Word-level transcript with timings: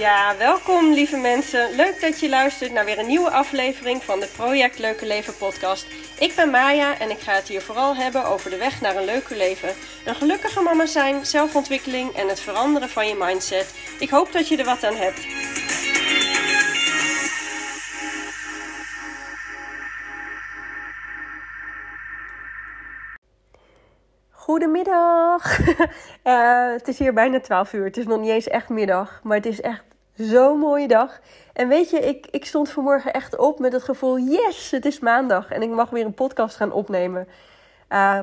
Ja, 0.00 0.36
welkom 0.38 0.92
lieve 0.92 1.16
mensen. 1.16 1.76
Leuk 1.76 2.00
dat 2.00 2.20
je 2.20 2.28
luistert 2.28 2.72
naar 2.72 2.84
weer 2.84 2.98
een 2.98 3.06
nieuwe 3.06 3.30
aflevering 3.30 4.02
van 4.02 4.20
de 4.20 4.26
Project 4.36 4.78
Leuke 4.78 5.06
Leven 5.06 5.36
podcast. 5.36 5.86
Ik 6.18 6.32
ben 6.36 6.50
Maya 6.50 6.98
en 6.98 7.10
ik 7.10 7.18
ga 7.18 7.32
het 7.32 7.48
hier 7.48 7.60
vooral 7.60 7.96
hebben 7.96 8.24
over 8.24 8.50
de 8.50 8.56
weg 8.56 8.80
naar 8.80 8.96
een 8.96 9.04
leuker 9.04 9.36
leven. 9.36 9.68
Een 10.04 10.14
gelukkige 10.14 10.60
mama 10.60 10.86
zijn, 10.86 11.26
zelfontwikkeling 11.26 12.12
en 12.12 12.28
het 12.28 12.40
veranderen 12.40 12.88
van 12.88 13.08
je 13.08 13.16
mindset. 13.18 13.74
Ik 13.98 14.10
hoop 14.10 14.32
dat 14.32 14.48
je 14.48 14.56
er 14.56 14.64
wat 14.64 14.84
aan 14.84 14.96
hebt. 14.96 15.26
Goedemiddag. 24.30 25.58
Uh, 26.24 26.72
het 26.78 26.88
is 26.88 26.98
hier 26.98 27.12
bijna 27.12 27.40
12 27.40 27.72
uur. 27.72 27.84
Het 27.84 27.96
is 27.96 28.06
nog 28.06 28.20
niet 28.20 28.30
eens 28.30 28.48
echt 28.48 28.68
middag, 28.68 29.20
maar 29.22 29.36
het 29.36 29.46
is 29.46 29.60
echt 29.60 29.89
zo'n 30.20 30.58
mooie 30.58 30.88
dag. 30.88 31.20
En 31.52 31.68
weet 31.68 31.90
je, 31.90 31.98
ik, 31.98 32.26
ik 32.30 32.44
stond 32.44 32.70
vanmorgen 32.70 33.12
echt 33.12 33.36
op 33.36 33.58
met 33.58 33.72
het 33.72 33.82
gevoel: 33.82 34.18
yes, 34.18 34.70
het 34.70 34.84
is 34.84 35.00
maandag 35.00 35.50
en 35.50 35.62
ik 35.62 35.70
mag 35.70 35.90
weer 35.90 36.04
een 36.04 36.14
podcast 36.14 36.56
gaan 36.56 36.72
opnemen. 36.72 37.28
Uh, 37.88 38.18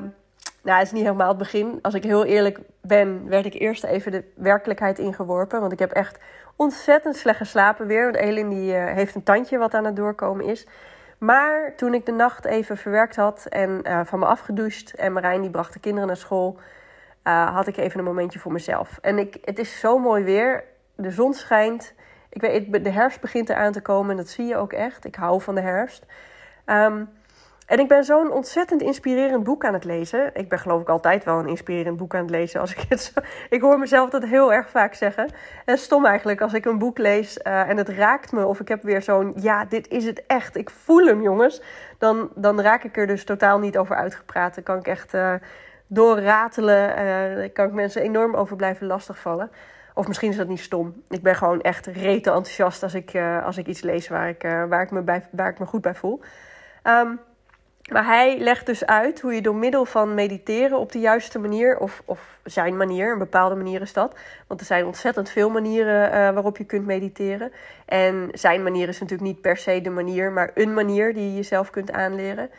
nou, 0.62 0.78
het 0.78 0.86
is 0.86 0.92
niet 0.92 1.02
helemaal 1.02 1.28
het 1.28 1.38
begin. 1.38 1.78
Als 1.82 1.94
ik 1.94 2.04
heel 2.04 2.24
eerlijk 2.24 2.58
ben, 2.80 3.28
werd 3.28 3.46
ik 3.46 3.54
eerst 3.54 3.84
even 3.84 4.12
de 4.12 4.24
werkelijkheid 4.34 4.98
ingeworpen. 4.98 5.60
Want 5.60 5.72
ik 5.72 5.78
heb 5.78 5.90
echt 5.90 6.18
ontzettend 6.56 7.16
slecht 7.16 7.38
geslapen 7.38 7.86
weer. 7.86 8.04
Want 8.04 8.16
Elin 8.16 8.48
die, 8.48 8.74
uh, 8.74 8.84
heeft 8.84 9.14
een 9.14 9.22
tandje 9.22 9.58
wat 9.58 9.74
aan 9.74 9.84
het 9.84 9.96
doorkomen 9.96 10.44
is. 10.44 10.66
Maar 11.18 11.72
toen 11.76 11.94
ik 11.94 12.06
de 12.06 12.12
nacht 12.12 12.44
even 12.44 12.76
verwerkt 12.76 13.16
had 13.16 13.46
en 13.48 13.80
uh, 13.82 14.00
van 14.04 14.18
me 14.18 14.26
afgedoucht 14.26 14.94
en 14.94 15.12
Marijn 15.12 15.40
die 15.40 15.50
bracht 15.50 15.72
de 15.72 15.80
kinderen 15.80 16.06
naar 16.06 16.16
school, 16.16 16.58
uh, 17.24 17.54
had 17.54 17.66
ik 17.66 17.76
even 17.76 17.98
een 17.98 18.04
momentje 18.04 18.38
voor 18.38 18.52
mezelf. 18.52 18.98
En 19.00 19.18
ik, 19.18 19.38
het 19.44 19.58
is 19.58 19.80
zo 19.80 19.98
mooi 19.98 20.24
weer. 20.24 20.64
De 21.00 21.10
zon 21.10 21.34
schijnt. 21.34 21.94
Ik 22.28 22.40
weet, 22.40 22.84
de 22.84 22.90
herfst 22.90 23.20
begint 23.20 23.48
eraan 23.48 23.72
te 23.72 23.80
komen 23.80 24.10
en 24.10 24.16
dat 24.16 24.28
zie 24.28 24.46
je 24.46 24.56
ook 24.56 24.72
echt. 24.72 25.04
Ik 25.04 25.14
hou 25.14 25.40
van 25.40 25.54
de 25.54 25.60
herfst. 25.60 26.06
Um, 26.66 27.08
en 27.66 27.78
ik 27.78 27.88
ben 27.88 28.04
zo'n 28.04 28.32
ontzettend 28.32 28.82
inspirerend 28.82 29.44
boek 29.44 29.64
aan 29.64 29.72
het 29.72 29.84
lezen. 29.84 30.30
Ik 30.34 30.48
ben 30.48 30.58
geloof 30.58 30.80
ik 30.80 30.88
altijd 30.88 31.24
wel 31.24 31.38
een 31.38 31.48
inspirerend 31.48 31.96
boek 31.96 32.14
aan 32.14 32.20
het 32.20 32.30
lezen. 32.30 32.60
Als 32.60 32.74
ik, 32.74 32.84
het 32.88 33.00
zo... 33.00 33.20
ik 33.56 33.60
hoor 33.60 33.78
mezelf 33.78 34.10
dat 34.10 34.24
heel 34.24 34.52
erg 34.52 34.70
vaak 34.70 34.94
zeggen. 34.94 35.30
En 35.64 35.78
stom 35.78 36.06
eigenlijk 36.06 36.40
als 36.40 36.52
ik 36.52 36.64
een 36.64 36.78
boek 36.78 36.98
lees 36.98 37.38
uh, 37.38 37.68
en 37.68 37.76
het 37.76 37.88
raakt 37.88 38.32
me. 38.32 38.46
Of 38.46 38.60
ik 38.60 38.68
heb 38.68 38.82
weer 38.82 39.02
zo'n, 39.02 39.32
ja, 39.36 39.64
dit 39.64 39.88
is 39.88 40.04
het 40.04 40.26
echt. 40.26 40.56
Ik 40.56 40.70
voel 40.70 41.06
hem 41.06 41.22
jongens. 41.22 41.62
Dan, 41.98 42.30
dan 42.34 42.60
raak 42.60 42.84
ik 42.84 42.96
er 42.96 43.06
dus 43.06 43.24
totaal 43.24 43.58
niet 43.58 43.78
over 43.78 43.96
uitgepraat. 43.96 44.54
Dan 44.54 44.64
kan 44.64 44.78
ik 44.78 44.86
echt 44.86 45.14
uh, 45.14 45.34
doorratelen. 45.86 46.98
Uh, 47.38 47.48
kan 47.52 47.66
ik 47.66 47.72
mensen 47.72 48.02
enorm 48.02 48.34
over 48.34 48.56
blijven 48.56 48.86
lastigvallen. 48.86 49.50
Of 49.98 50.06
misschien 50.06 50.30
is 50.30 50.36
dat 50.36 50.48
niet 50.48 50.60
stom. 50.60 51.02
Ik 51.08 51.22
ben 51.22 51.34
gewoon 51.34 51.60
echt 51.60 51.86
rete 51.86 52.30
enthousiast 52.30 52.82
als 52.82 52.94
ik, 52.94 53.16
als 53.44 53.56
ik 53.56 53.66
iets 53.66 53.80
lees 53.80 54.08
waar 54.08 54.28
ik, 54.28 54.42
waar 54.42 54.82
ik, 54.82 54.90
me, 54.90 55.00
bij, 55.00 55.22
waar 55.30 55.50
ik 55.50 55.58
me 55.58 55.66
goed 55.66 55.80
bij 55.80 55.94
voel. 55.94 56.20
Um, 56.84 57.20
maar 57.92 58.04
hij 58.04 58.38
legt 58.38 58.66
dus 58.66 58.86
uit 58.86 59.20
hoe 59.20 59.34
je 59.34 59.42
door 59.42 59.54
middel 59.54 59.84
van 59.84 60.14
mediteren 60.14 60.78
op 60.78 60.92
de 60.92 60.98
juiste 60.98 61.38
manier, 61.38 61.78
of, 61.78 62.02
of 62.04 62.38
zijn 62.44 62.76
manier, 62.76 63.12
een 63.12 63.18
bepaalde 63.18 63.54
manier 63.54 63.80
is 63.80 63.92
dat. 63.92 64.18
Want 64.46 64.60
er 64.60 64.66
zijn 64.66 64.86
ontzettend 64.86 65.30
veel 65.30 65.50
manieren 65.50 66.08
uh, 66.08 66.12
waarop 66.12 66.56
je 66.56 66.64
kunt 66.64 66.86
mediteren. 66.86 67.52
En 67.86 68.28
zijn 68.32 68.62
manier 68.62 68.88
is 68.88 69.00
natuurlijk 69.00 69.28
niet 69.28 69.40
per 69.40 69.56
se 69.56 69.80
de 69.80 69.90
manier, 69.90 70.32
maar 70.32 70.50
een 70.54 70.74
manier 70.74 71.14
die 71.14 71.24
je 71.24 71.34
jezelf 71.34 71.70
kunt 71.70 71.92
aanleren. 71.92 72.50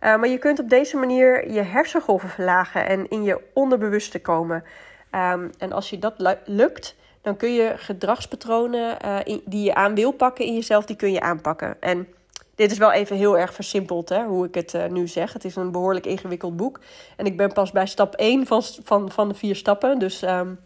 Maar 0.00 0.28
je 0.28 0.38
kunt 0.38 0.60
op 0.60 0.68
deze 0.68 0.96
manier 0.96 1.50
je 1.50 1.62
hersengolven 1.62 2.28
verlagen 2.28 2.86
en 2.86 3.08
in 3.08 3.22
je 3.22 3.40
onderbewuste 3.52 4.20
komen. 4.20 4.64
Um, 5.12 5.50
en 5.58 5.72
als 5.72 5.90
je 5.90 5.98
dat 5.98 6.38
lukt, 6.44 6.94
dan 7.22 7.36
kun 7.36 7.54
je 7.54 7.72
gedragspatronen 7.76 8.98
in, 9.24 9.42
die 9.44 9.64
je 9.64 9.74
aan 9.74 9.94
wil 9.94 10.12
pakken 10.12 10.44
in 10.44 10.54
jezelf, 10.54 10.84
die 10.84 10.96
kun 10.96 11.12
je 11.12 11.20
aanpakken. 11.20 11.76
En 11.80 12.08
dit 12.56 12.70
is 12.70 12.78
wel 12.78 12.92
even 12.92 13.16
heel 13.16 13.38
erg 13.38 13.54
versimpeld, 13.54 14.08
hè, 14.08 14.24
hoe 14.24 14.46
ik 14.46 14.54
het 14.54 14.74
uh, 14.74 14.86
nu 14.86 15.08
zeg. 15.08 15.32
Het 15.32 15.44
is 15.44 15.56
een 15.56 15.72
behoorlijk 15.72 16.06
ingewikkeld 16.06 16.56
boek. 16.56 16.80
En 17.16 17.26
ik 17.26 17.36
ben 17.36 17.52
pas 17.52 17.72
bij 17.72 17.86
stap 17.86 18.14
1 18.14 18.46
van, 18.46 18.62
van, 18.82 19.10
van 19.10 19.28
de 19.28 19.34
vier 19.34 19.56
stappen. 19.56 19.98
Dus 19.98 20.22
um, 20.22 20.58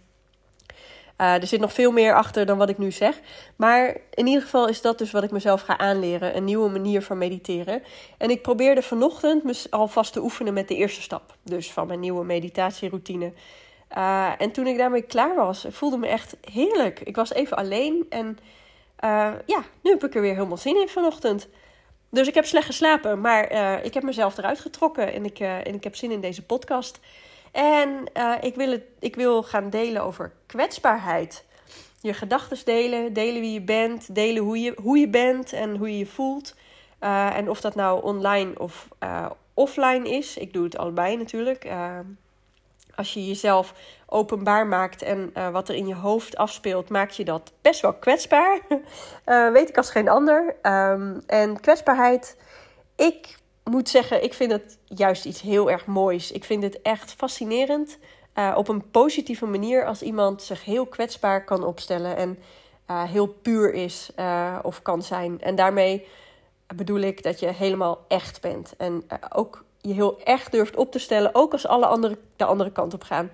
uh, 1.21 1.35
er 1.35 1.47
zit 1.47 1.61
nog 1.61 1.73
veel 1.73 1.91
meer 1.91 2.15
achter 2.15 2.47
dan 2.47 2.59
wat 2.59 2.69
ik 2.69 2.79
nu 2.79 2.93
zeg. 2.93 3.21
Maar 3.57 3.97
in 4.15 4.27
ieder 4.27 4.43
geval 4.43 4.69
is 4.69 4.81
dat 4.81 4.99
dus 4.99 5.11
wat 5.11 5.23
ik 5.23 5.31
mezelf 5.31 5.61
ga 5.61 5.79
aanleren. 5.79 6.37
Een 6.37 6.45
nieuwe 6.45 6.71
manier 6.71 7.03
van 7.03 7.19
mediteren. 7.19 7.83
En 8.19 8.31
ik 8.31 8.43
probeerde 8.43 8.83
vanochtend 8.83 9.67
alvast 9.71 10.13
te 10.13 10.23
oefenen 10.23 10.55
met 10.55 10.69
de 10.69 10.77
eerste 10.77 11.03
stap. 11.03 11.37
Dus 11.43 11.73
van 11.73 11.87
mijn 11.87 12.01
nieuwe 12.01 12.25
meditatieroutine. 12.25 13.33
Uh, 13.97 14.31
en 14.39 14.51
toen 14.51 14.67
ik 14.67 14.77
daarmee 14.77 15.03
klaar 15.03 15.35
was, 15.35 15.67
voelde 15.69 15.97
me 15.97 16.07
echt 16.07 16.37
heerlijk. 16.53 17.01
Ik 17.01 17.17
was 17.17 17.33
even 17.33 17.57
alleen 17.57 18.07
en 18.09 18.39
ja, 19.47 19.63
nu 19.83 19.91
heb 19.91 20.05
ik 20.05 20.15
er 20.15 20.21
weer 20.21 20.35
helemaal 20.35 20.57
zin 20.57 20.81
in 20.81 20.89
vanochtend. 20.89 21.49
Dus 22.11 22.29
ik 22.29 22.35
heb 22.35 22.45
slecht 22.45 22.67
geslapen, 22.67 23.21
maar 23.21 23.53
uh, 23.53 23.85
ik 23.85 23.95
heb 23.95 24.03
mezelf 24.03 24.39
eruit 24.39 24.61
getrokken 24.61 25.13
en 25.13 25.25
ik, 25.25 25.39
en 25.39 25.75
ik 25.75 25.85
heb 25.85 25.97
zin 25.97 26.11
in 26.11 26.21
deze 26.21 26.43
podcast. 26.43 27.01
En 27.53 28.05
ik, 28.41 28.55
wil 28.55 28.71
het, 28.71 28.83
ik 28.99 29.17
wil 29.17 29.43
gaan 29.43 29.71
delen 29.71 30.03
over 30.03 30.33
kwetsbaarheid. 30.47 31.45
Je 32.01 32.15
gedachten 32.15 32.65
delen, 32.65 33.13
delen 33.13 33.41
wie 33.41 33.53
je 33.53 33.61
bent, 33.61 34.15
delen 34.15 34.43
hoe 34.43 34.61
je, 34.61 34.75
hoe 34.83 34.99
je 34.99 35.09
bent 35.09 35.53
en 35.53 35.77
hoe 35.77 35.91
je 35.91 35.99
je 35.99 36.07
voelt. 36.07 36.55
en 37.35 37.49
of 37.49 37.61
dat 37.61 37.75
nou 37.75 38.03
online 38.03 38.59
of 38.59 38.89
offline 39.55 40.09
is. 40.09 40.37
Ik 40.37 40.53
doe 40.53 40.65
het 40.65 40.77
allebei 40.77 41.17
natuurlijk 41.17 41.65
als 43.01 43.13
je 43.13 43.27
jezelf 43.27 43.75
openbaar 44.07 44.67
maakt 44.67 45.03
en 45.03 45.31
uh, 45.37 45.51
wat 45.51 45.69
er 45.69 45.75
in 45.75 45.87
je 45.87 45.95
hoofd 45.95 46.37
afspeelt, 46.37 46.89
maak 46.89 47.11
je 47.11 47.25
dat 47.25 47.53
best 47.63 47.81
wel 47.81 47.93
kwetsbaar. 47.95 48.61
Uh, 49.27 49.53
weet 49.57 49.69
ik 49.69 49.77
als 49.77 49.91
geen 49.91 50.09
ander. 50.09 50.57
Um, 50.63 51.23
en 51.27 51.61
kwetsbaarheid, 51.61 52.37
ik 52.97 53.39
moet 53.65 53.89
zeggen, 53.89 54.23
ik 54.23 54.35
vind 54.35 54.53
het 54.53 54.79
juist 54.85 55.25
iets 55.25 55.41
heel 55.41 55.71
erg 55.71 55.87
moois. 55.87 56.33
Ik 56.33 56.45
vind 56.45 56.63
het 56.63 56.83
echt 56.83 57.13
fascinerend 57.13 57.99
uh, 58.35 58.53
op 58.57 58.69
een 58.69 58.91
positieve 58.91 59.47
manier 59.47 59.85
als 59.85 60.03
iemand 60.03 60.43
zich 60.43 60.65
heel 60.65 60.87
kwetsbaar 60.87 61.45
kan 61.45 61.65
opstellen 61.65 62.17
en 62.17 62.39
heel 62.91 63.27
puur 63.27 63.75
is 63.75 64.11
of 64.63 64.83
kan 64.83 65.03
zijn. 65.03 65.41
En 65.41 65.55
daarmee 65.55 66.07
bedoel 66.75 66.99
ik 66.99 67.23
dat 67.23 67.41
je 67.41 67.47
helemaal 67.47 68.05
echt 68.09 68.41
bent. 68.41 68.75
En 68.77 69.05
ook 69.33 69.65
je 69.81 69.93
heel 69.93 70.21
echt 70.25 70.53
durft 70.53 70.77
op 70.77 70.93
te 70.93 70.99
stellen, 70.99 71.35
ook 71.35 71.53
als 71.53 71.67
alle 71.67 71.87
anderen 71.87 72.19
de 72.37 72.45
andere 72.45 72.73
kant 72.73 72.95
op 72.95 73.03
gaan. 73.03 73.31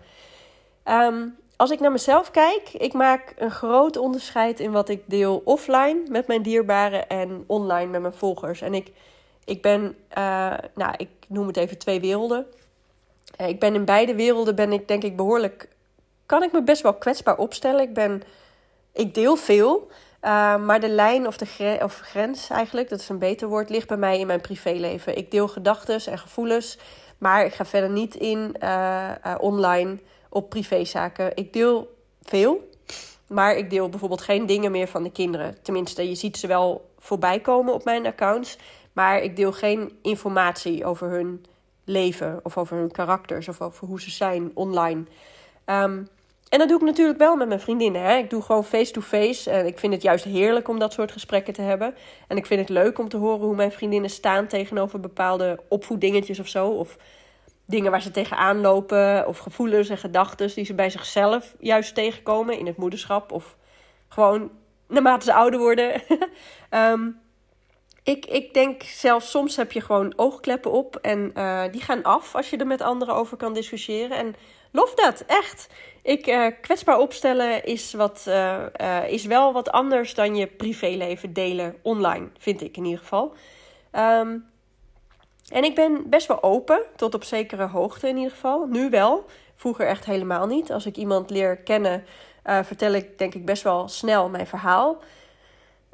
Um, 0.84 1.37
als 1.57 1.71
ik 1.71 1.81
naar 1.81 1.93
mezelf 1.93 2.31
kijk, 2.31 2.69
ik 2.73 2.93
maak 2.93 3.34
een 3.37 3.51
groot 3.51 3.97
onderscheid 3.97 4.61
in 4.61 4.71
wat 4.71 4.89
ik 4.89 5.03
deel 5.07 5.43
offline 5.45 6.03
met 6.09 6.27
mijn 6.27 6.43
dierbaren 6.43 7.09
en 7.09 7.45
online 7.47 7.91
met 7.91 8.01
mijn 8.01 8.15
volgers. 8.15 8.61
En 8.61 8.75
ik, 8.75 8.93
ik 9.45 9.62
ben, 9.62 9.97
uh, 10.19 10.55
nou, 10.75 10.95
ik 10.97 11.09
noem 11.29 11.47
het 11.47 11.57
even 11.57 11.79
twee 11.79 12.01
werelden. 12.01 12.47
Uh, 13.41 13.49
ik 13.49 13.61
ben 13.61 13.75
in 13.75 13.84
beide 13.84 14.15
werelden, 14.15 14.55
ben 14.55 14.73
ik 14.73 14.89
denk 14.89 15.03
ik 15.03 15.17
behoorlijk, 15.17 15.69
kan 16.27 16.43
ik 16.43 16.53
me 16.53 16.63
best 16.63 16.83
wel 16.83 16.95
kwetsbaar 16.95 17.39
opstellen. 17.39 17.81
Ik 17.81 17.95
ben, 17.95 18.23
ik 18.93 19.15
deel 19.15 19.37
veel, 19.37 19.91
uh, 20.27 20.57
maar 20.57 20.81
de 20.81 20.89
lijn 20.89 21.27
of 21.27 21.37
de 21.37 21.79
of 21.83 21.99
grens 21.99 22.51
eigenlijk, 22.51 22.89
dat 22.89 23.01
is 23.01 23.09
een 23.09 23.19
beter 23.19 23.49
woord, 23.49 23.71
ligt 23.71 23.89
bij 23.89 23.97
mij 23.97 24.19
in 24.19 24.27
mijn 24.27 24.41
privéleven. 24.41 25.17
Ik 25.17 25.31
deel 25.31 25.49
gedachten 25.49 26.13
en 26.13 26.19
gevoelens, 26.19 26.79
maar 27.19 27.45
ik 27.45 27.55
ga 27.55 27.65
verder 27.65 27.91
niet 27.91 28.15
in 28.15 28.57
uh, 28.63 29.11
uh, 29.27 29.35
online 29.39 29.99
op 30.29 30.49
privézaken. 30.49 31.37
Ik 31.37 31.53
deel 31.53 31.97
veel, 32.23 32.69
maar 33.29 33.57
ik 33.57 33.71
deel 33.71 33.89
bijvoorbeeld 33.89 34.21
geen 34.21 34.47
dingen 34.47 34.71
meer 34.71 34.89
van 34.89 35.03
de 35.03 35.13
kinderen. 35.13 35.63
Tenminste, 35.63 36.09
je 36.09 36.15
ziet 36.15 36.37
ze 36.37 36.47
wel 36.47 36.91
voorbij 36.99 37.41
komen 37.41 37.75
op 37.75 37.85
mijn 37.85 38.07
accounts, 38.07 38.59
maar 38.93 39.23
ik 39.23 39.37
deel 39.37 39.53
geen 39.53 39.99
informatie 40.03 40.85
over 40.85 41.11
hun 41.11 41.45
leven 41.85 42.41
of 42.43 42.57
over 42.57 42.77
hun 42.77 42.91
karakters 42.91 43.49
of 43.49 43.61
over 43.61 43.87
hoe 43.87 44.01
ze 44.01 44.11
zijn 44.11 44.51
online. 44.55 45.05
Um, 45.67 46.09
en 46.48 46.59
dat 46.59 46.69
doe 46.69 46.78
ik 46.78 46.84
natuurlijk 46.84 47.19
wel 47.19 47.37
met 47.37 47.48
mijn 47.48 47.60
vriendinnen. 47.60 48.03
Hè. 48.03 48.16
Ik 48.16 48.31
doe 48.31 48.43
gewoon 48.43 48.65
face-to-face. 48.65 49.51
En 49.51 49.66
ik 49.66 49.78
vind 49.78 49.93
het 49.93 50.03
juist 50.03 50.25
heerlijk 50.25 50.69
om 50.69 50.78
dat 50.78 50.93
soort 50.93 51.13
gesprekken 51.13 51.54
te 51.54 51.63
hebben. 51.63 51.95
En 52.28 52.37
ik 52.37 52.47
vind 52.47 52.60
het 52.60 52.69
leuk 52.69 52.98
om 52.98 53.09
te 53.09 53.16
horen 53.16 53.47
hoe 53.47 53.54
mijn 53.54 53.72
vriendinnen 53.72 54.10
staan 54.10 54.47
tegenover 54.47 55.01
bepaalde 55.01 55.60
opvoeddingetjes 55.69 56.41
of 56.41 56.48
zo. 56.48 56.69
Of 56.69 56.97
dingen 57.65 57.91
waar 57.91 58.03
ze 58.03 58.10
tegenaan 58.10 58.60
lopen. 58.60 59.27
Of 59.27 59.39
gevoelens 59.39 59.89
en 59.89 59.98
gedachten 59.98 60.54
die 60.54 60.65
ze 60.65 60.75
bij 60.75 60.91
zichzelf 60.91 61.54
juist 61.59 61.95
tegenkomen 61.95 62.59
in 62.59 62.66
het 62.66 62.77
moederschap. 62.77 63.33
Of 63.33 63.57
gewoon 64.09 64.51
naarmate 64.89 65.25
ze 65.25 65.34
ouder 65.34 65.60
worden. 65.60 66.03
um, 66.71 67.21
ik, 68.03 68.27
ik 68.27 68.54
denk 68.54 68.83
zelfs 68.83 69.31
soms 69.31 69.57
heb 69.57 69.72
je 69.72 69.81
gewoon 69.81 70.13
oogkleppen 70.16 70.71
op. 70.71 70.97
En 70.97 71.33
uh, 71.34 71.63
die 71.71 71.81
gaan 71.81 72.03
af 72.03 72.34
als 72.34 72.51
je 72.51 72.57
er 72.57 72.66
met 72.66 72.81
anderen 72.81 73.15
over 73.15 73.37
kan 73.37 73.53
discussiëren. 73.54 74.16
En 74.16 74.34
lof 74.72 74.95
dat, 74.95 75.25
echt. 75.27 75.69
Ik, 76.07 76.27
uh, 76.27 76.47
kwetsbaar 76.61 76.99
opstellen 76.99 77.65
is, 77.65 77.93
wat, 77.93 78.25
uh, 78.29 78.63
uh, 78.81 79.09
is 79.09 79.25
wel 79.25 79.53
wat 79.53 79.71
anders 79.71 80.15
dan 80.15 80.37
je 80.37 80.47
privéleven 80.47 81.33
delen 81.33 81.77
online, 81.83 82.29
vind 82.39 82.63
ik 82.63 82.77
in 82.77 82.85
ieder 82.85 82.99
geval. 82.99 83.35
Um, 83.93 84.47
en 85.49 85.65
ik 85.65 85.75
ben 85.75 86.09
best 86.11 86.27
wel 86.27 86.43
open, 86.43 86.83
tot 86.97 87.15
op 87.15 87.25
zekere 87.25 87.67
hoogte 87.67 88.09
in 88.09 88.17
ieder 88.17 88.31
geval. 88.33 88.67
Nu 88.67 88.91
wel, 88.91 89.25
vroeger 89.55 89.87
echt 89.87 90.05
helemaal 90.05 90.47
niet. 90.47 90.73
Als 90.73 90.87
ik 90.87 90.97
iemand 90.97 91.31
leer 91.31 91.57
kennen, 91.57 92.05
vertel 92.45 92.93
ik 92.93 93.19
denk 93.19 93.35
ik 93.35 93.45
best 93.45 93.63
wel 93.63 93.89
snel 93.89 94.29
mijn 94.29 94.47
verhaal. 94.47 94.99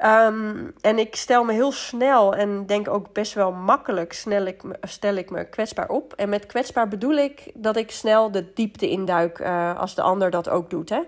Ehm, 0.03 0.71
en 0.81 0.99
ik 0.99 1.17
stel 1.17 1.45
me 1.45 1.53
heel 1.53 1.73
snel 1.73 2.35
en 2.35 2.67
denk 2.67 2.89
ook 2.89 3.13
best 3.13 3.33
wel 3.33 3.53
makkelijk 3.53 4.13
snel 4.13 4.45
ik 4.45 4.63
stel 4.83 5.15
ik 5.15 5.31
me 5.31 5.45
kwetsbaar 5.45 5.89
op. 5.89 6.13
En 6.13 6.29
met 6.29 6.47
kwetsbaar 6.47 6.89
bedoel 6.89 7.17
ik 7.17 7.51
dat 7.55 7.77
ik 7.77 7.91
snel 7.91 8.31
de 8.31 8.53
diepte 8.53 8.89
induik 8.89 9.39
uh, 9.39 9.79
als 9.79 9.95
de 9.95 10.03
ander 10.03 10.31
dat 10.31 10.49
ook 10.49 10.71
doet. 10.71 10.91
Hè? 10.91 11.01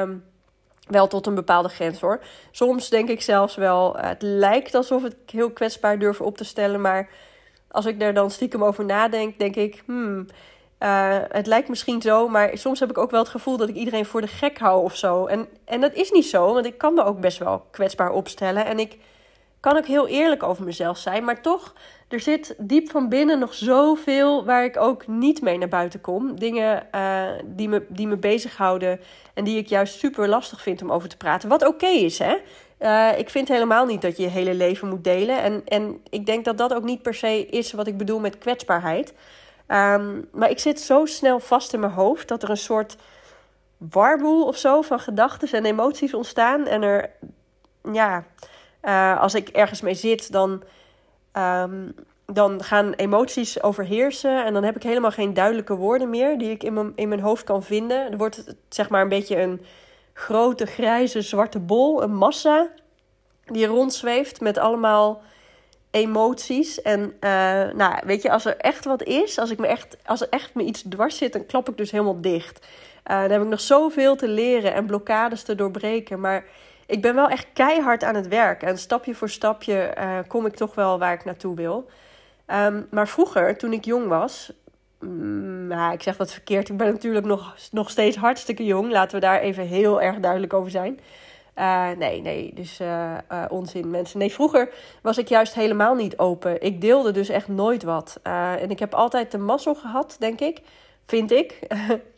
Um, 0.00 0.24
wel 0.86 1.06
tot 1.06 1.26
een 1.26 1.34
bepaalde 1.34 1.68
grens 1.68 2.00
hoor. 2.00 2.20
Soms 2.50 2.88
denk 2.88 3.08
ik 3.08 3.22
zelfs 3.22 3.54
wel, 3.54 3.96
het 3.96 4.22
lijkt 4.22 4.74
alsof 4.74 5.04
ik 5.04 5.16
heel 5.26 5.50
kwetsbaar 5.50 5.98
durf 5.98 6.20
op 6.20 6.36
te 6.36 6.44
stellen. 6.44 6.80
Maar 6.80 7.08
als 7.68 7.86
ik 7.86 8.00
daar 8.00 8.14
dan 8.14 8.30
stiekem 8.30 8.64
over 8.64 8.84
nadenk, 8.84 9.38
denk 9.38 9.56
ik, 9.56 9.82
hmm, 9.86 10.26
uh, 10.84 11.16
het 11.28 11.46
lijkt 11.46 11.68
misschien 11.68 12.02
zo, 12.02 12.28
maar 12.28 12.50
soms 12.52 12.80
heb 12.80 12.90
ik 12.90 12.98
ook 12.98 13.10
wel 13.10 13.20
het 13.20 13.28
gevoel 13.28 13.56
dat 13.56 13.68
ik 13.68 13.74
iedereen 13.74 14.06
voor 14.06 14.20
de 14.20 14.26
gek 14.26 14.58
hou 14.58 14.84
of 14.84 14.96
zo. 14.96 15.26
En, 15.26 15.48
en 15.64 15.80
dat 15.80 15.94
is 15.94 16.10
niet 16.10 16.26
zo, 16.26 16.52
want 16.52 16.66
ik 16.66 16.78
kan 16.78 16.94
me 16.94 17.04
ook 17.04 17.20
best 17.20 17.38
wel 17.38 17.66
kwetsbaar 17.70 18.10
opstellen. 18.10 18.64
En 18.66 18.78
ik 18.78 18.98
kan 19.60 19.76
ook 19.76 19.86
heel 19.86 20.08
eerlijk 20.08 20.42
over 20.42 20.64
mezelf 20.64 20.98
zijn. 20.98 21.24
Maar 21.24 21.42
toch, 21.42 21.74
er 22.08 22.20
zit 22.20 22.54
diep 22.58 22.90
van 22.90 23.08
binnen 23.08 23.38
nog 23.38 23.54
zoveel 23.54 24.44
waar 24.44 24.64
ik 24.64 24.80
ook 24.80 25.06
niet 25.06 25.42
mee 25.42 25.58
naar 25.58 25.68
buiten 25.68 26.00
kom. 26.00 26.38
Dingen 26.38 26.86
uh, 26.94 27.22
die, 27.44 27.68
me, 27.68 27.86
die 27.88 28.06
me 28.06 28.16
bezighouden 28.16 29.00
en 29.34 29.44
die 29.44 29.58
ik 29.58 29.66
juist 29.66 29.98
super 29.98 30.28
lastig 30.28 30.62
vind 30.62 30.82
om 30.82 30.92
over 30.92 31.08
te 31.08 31.16
praten. 31.16 31.48
Wat 31.48 31.66
oké 31.66 31.86
is, 31.86 32.18
hè? 32.18 32.36
Uh, 32.80 33.18
ik 33.18 33.30
vind 33.30 33.48
helemaal 33.48 33.86
niet 33.86 34.02
dat 34.02 34.16
je 34.16 34.22
je 34.22 34.28
hele 34.28 34.54
leven 34.54 34.88
moet 34.88 35.04
delen. 35.04 35.42
En, 35.42 35.62
en 35.64 36.00
ik 36.10 36.26
denk 36.26 36.44
dat 36.44 36.58
dat 36.58 36.74
ook 36.74 36.84
niet 36.84 37.02
per 37.02 37.14
se 37.14 37.46
is 37.46 37.72
wat 37.72 37.86
ik 37.86 37.96
bedoel 37.96 38.20
met 38.20 38.38
kwetsbaarheid. 38.38 39.14
Um, 39.68 40.28
maar 40.32 40.50
ik 40.50 40.58
zit 40.58 40.80
zo 40.80 41.04
snel 41.04 41.40
vast 41.40 41.72
in 41.72 41.80
mijn 41.80 41.92
hoofd 41.92 42.28
dat 42.28 42.42
er 42.42 42.50
een 42.50 42.56
soort 42.56 42.96
warboel 43.76 44.46
of 44.46 44.56
zo 44.56 44.82
van 44.82 45.00
gedachten 45.00 45.52
en 45.52 45.64
emoties 45.64 46.14
ontstaan. 46.14 46.66
En 46.66 46.82
er, 46.82 47.10
ja, 47.92 48.24
uh, 48.82 49.20
als 49.20 49.34
ik 49.34 49.48
ergens 49.48 49.80
mee 49.80 49.94
zit, 49.94 50.32
dan, 50.32 50.62
um, 51.32 51.94
dan 52.26 52.62
gaan 52.62 52.92
emoties 52.92 53.62
overheersen. 53.62 54.44
En 54.44 54.52
dan 54.52 54.64
heb 54.64 54.76
ik 54.76 54.82
helemaal 54.82 55.10
geen 55.10 55.34
duidelijke 55.34 55.74
woorden 55.74 56.10
meer 56.10 56.38
die 56.38 56.50
ik 56.50 56.62
in 56.62 56.72
mijn, 56.72 56.92
in 56.94 57.08
mijn 57.08 57.20
hoofd 57.20 57.44
kan 57.44 57.62
vinden. 57.62 58.10
Er 58.12 58.18
wordt 58.18 58.54
zeg 58.68 58.88
maar 58.88 59.02
een 59.02 59.08
beetje 59.08 59.40
een 59.40 59.64
grote 60.12 60.66
grijze 60.66 61.22
zwarte 61.22 61.58
bol, 61.58 62.02
een 62.02 62.14
massa 62.14 62.68
die 63.44 63.66
rondzweeft 63.66 64.40
met 64.40 64.58
allemaal 64.58 65.22
emoties. 65.94 66.82
En 66.82 67.00
uh, 67.00 67.30
nou, 67.74 67.94
weet 68.04 68.22
je, 68.22 68.30
als 68.30 68.44
er 68.44 68.56
echt 68.56 68.84
wat 68.84 69.02
is, 69.02 69.38
als, 69.38 69.50
ik 69.50 69.58
me 69.58 69.66
echt, 69.66 69.96
als 70.04 70.20
er 70.20 70.28
echt 70.30 70.54
me 70.54 70.62
iets 70.62 70.84
dwars 70.88 71.16
zit, 71.16 71.32
dan 71.32 71.46
klap 71.46 71.68
ik 71.68 71.76
dus 71.76 71.90
helemaal 71.90 72.20
dicht. 72.20 72.66
Uh, 73.06 73.20
dan 73.20 73.30
heb 73.30 73.42
ik 73.42 73.48
nog 73.48 73.60
zoveel 73.60 74.16
te 74.16 74.28
leren 74.28 74.74
en 74.74 74.86
blokkades 74.86 75.42
te 75.42 75.54
doorbreken. 75.54 76.20
Maar 76.20 76.44
ik 76.86 77.02
ben 77.02 77.14
wel 77.14 77.28
echt 77.28 77.46
keihard 77.52 78.04
aan 78.04 78.14
het 78.14 78.28
werk. 78.28 78.62
En 78.62 78.78
stapje 78.78 79.14
voor 79.14 79.30
stapje 79.30 79.94
uh, 79.98 80.18
kom 80.28 80.46
ik 80.46 80.54
toch 80.54 80.74
wel 80.74 80.98
waar 80.98 81.12
ik 81.12 81.24
naartoe 81.24 81.56
wil. 81.56 81.90
Um, 82.46 82.86
maar 82.90 83.08
vroeger, 83.08 83.56
toen 83.56 83.72
ik 83.72 83.84
jong 83.84 84.08
was. 84.08 84.52
Nou, 85.68 85.92
ik 85.92 86.02
zeg 86.02 86.16
dat 86.16 86.32
verkeerd. 86.32 86.68
Ik 86.68 86.76
ben 86.76 86.92
natuurlijk 86.92 87.26
nog, 87.26 87.56
nog 87.70 87.90
steeds 87.90 88.16
hartstikke 88.16 88.64
jong. 88.64 88.90
Laten 88.90 89.14
we 89.14 89.26
daar 89.26 89.40
even 89.40 89.66
heel 89.66 90.02
erg 90.02 90.18
duidelijk 90.18 90.52
over 90.52 90.70
zijn. 90.70 91.00
Uh, 91.58 91.90
nee, 91.90 92.20
nee, 92.20 92.50
dus 92.54 92.80
uh, 92.80 93.12
uh, 93.32 93.44
onzin 93.48 93.90
mensen. 93.90 94.18
Nee, 94.18 94.32
vroeger 94.32 94.68
was 95.02 95.18
ik 95.18 95.28
juist 95.28 95.54
helemaal 95.54 95.94
niet 95.94 96.18
open. 96.18 96.62
Ik 96.62 96.80
deelde 96.80 97.10
dus 97.10 97.28
echt 97.28 97.48
nooit 97.48 97.82
wat. 97.82 98.20
en 98.22 98.70
ik 98.70 98.78
heb 98.78 98.94
altijd 98.94 99.30
de 99.30 99.38
mazzel 99.38 99.74
gehad, 99.74 100.16
denk 100.18 100.40
ik. 100.40 100.60
Vind 101.06 101.30
ik. 101.40 101.58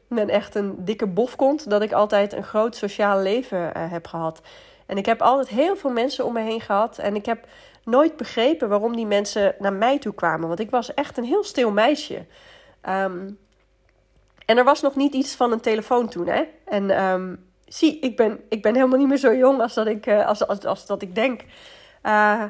ben 0.08 0.28
echt 0.28 0.54
een 0.54 0.74
dikke 0.78 1.06
bofkont 1.06 1.70
dat 1.70 1.82
ik 1.82 1.92
altijd 1.92 2.32
een 2.32 2.44
groot 2.44 2.76
sociaal 2.76 3.20
leven 3.20 3.78
heb 3.78 4.06
gehad. 4.06 4.40
En 4.86 4.96
ik 4.96 5.06
heb 5.06 5.22
altijd 5.22 5.48
heel 5.48 5.76
veel 5.76 5.90
mensen 5.90 6.24
om 6.24 6.32
me 6.32 6.40
heen 6.40 6.60
gehad. 6.60 6.98
En 6.98 7.14
ik 7.14 7.26
heb 7.26 7.46
nooit 7.84 8.16
begrepen 8.16 8.68
waarom 8.68 8.96
die 8.96 9.06
mensen 9.06 9.54
naar 9.58 9.72
mij 9.72 9.98
toe 9.98 10.14
kwamen. 10.14 10.48
Want 10.48 10.60
ik 10.60 10.70
was 10.70 10.94
echt 10.94 11.18
een 11.18 11.24
heel 11.24 11.44
stil 11.44 11.70
meisje. 11.70 12.24
Um, 12.88 13.38
en 14.46 14.58
er 14.58 14.64
was 14.64 14.80
nog 14.80 14.94
niet 14.94 15.14
iets 15.14 15.34
van 15.34 15.52
een 15.52 15.60
telefoon 15.60 16.08
toen, 16.08 16.26
hè. 16.26 16.42
En... 16.64 17.04
Um, 17.04 17.44
zie, 17.66 17.98
ik 17.98 18.16
ben, 18.16 18.40
ik 18.48 18.62
ben 18.62 18.74
helemaal 18.74 18.98
niet 18.98 19.08
meer 19.08 19.16
zo 19.16 19.34
jong 19.34 19.60
als 19.60 19.74
dat 19.74 19.86
ik, 19.86 20.06
uh, 20.06 20.26
als, 20.26 20.46
als, 20.46 20.64
als 20.64 20.86
dat 20.86 21.02
ik 21.02 21.14
denk. 21.14 21.40
Uh, 22.02 22.42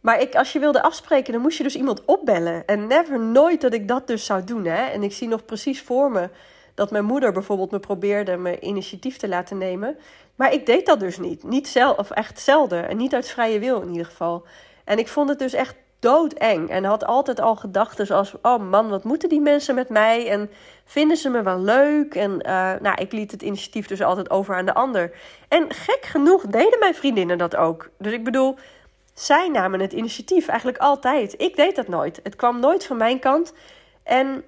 maar 0.00 0.20
ik, 0.20 0.34
als 0.34 0.52
je 0.52 0.58
wilde 0.58 0.82
afspreken, 0.82 1.32
dan 1.32 1.42
moest 1.42 1.56
je 1.56 1.62
dus 1.62 1.76
iemand 1.76 2.04
opbellen. 2.04 2.66
En 2.66 2.86
never, 2.86 3.20
nooit 3.20 3.60
dat 3.60 3.72
ik 3.72 3.88
dat 3.88 4.06
dus 4.06 4.24
zou 4.24 4.44
doen. 4.44 4.64
Hè? 4.64 4.84
En 4.84 5.02
ik 5.02 5.12
zie 5.12 5.28
nog 5.28 5.44
precies 5.44 5.82
voor 5.82 6.10
me 6.10 6.28
dat 6.74 6.90
mijn 6.90 7.04
moeder 7.04 7.32
bijvoorbeeld 7.32 7.70
me 7.70 7.78
probeerde 7.78 8.36
me 8.36 8.60
initiatief 8.60 9.16
te 9.16 9.28
laten 9.28 9.58
nemen. 9.58 9.96
Maar 10.34 10.52
ik 10.52 10.66
deed 10.66 10.86
dat 10.86 11.00
dus 11.00 11.18
niet. 11.18 11.42
Niet 11.42 11.68
zelf, 11.68 11.98
of 11.98 12.10
echt 12.10 12.40
zelden. 12.40 12.88
En 12.88 12.96
niet 12.96 13.14
uit 13.14 13.28
vrije 13.28 13.58
wil 13.58 13.80
in 13.80 13.90
ieder 13.90 14.06
geval. 14.06 14.46
En 14.84 14.98
ik 14.98 15.08
vond 15.08 15.28
het 15.28 15.38
dus 15.38 15.52
echt 15.52 15.74
doodeng. 16.02 16.68
En 16.70 16.84
had 16.84 17.04
altijd 17.04 17.40
al 17.40 17.56
gedachten 17.56 18.06
zoals: 18.06 18.34
oh 18.42 18.70
man, 18.70 18.88
wat 18.88 19.04
moeten 19.04 19.28
die 19.28 19.40
mensen 19.40 19.74
met 19.74 19.88
mij? 19.88 20.28
En 20.28 20.50
vinden 20.84 21.16
ze 21.16 21.28
me 21.28 21.42
wel 21.42 21.60
leuk? 21.60 22.14
En 22.14 22.30
uh, 22.30 22.72
nou, 22.80 22.94
ik 23.00 23.12
liet 23.12 23.30
het 23.30 23.42
initiatief 23.42 23.86
dus 23.86 24.02
altijd 24.02 24.30
over 24.30 24.54
aan 24.54 24.66
de 24.66 24.74
ander. 24.74 25.12
En 25.48 25.74
gek 25.74 26.04
genoeg 26.04 26.46
deden 26.46 26.78
mijn 26.78 26.94
vriendinnen 26.94 27.38
dat 27.38 27.56
ook. 27.56 27.90
Dus 27.98 28.12
ik 28.12 28.24
bedoel, 28.24 28.56
zij 29.14 29.48
namen 29.48 29.80
het 29.80 29.92
initiatief 29.92 30.48
eigenlijk 30.48 30.78
altijd. 30.78 31.34
Ik 31.40 31.56
deed 31.56 31.76
dat 31.76 31.88
nooit. 31.88 32.20
Het 32.22 32.36
kwam 32.36 32.60
nooit 32.60 32.86
van 32.86 32.96
mijn 32.96 33.18
kant. 33.18 33.52
En 34.02 34.44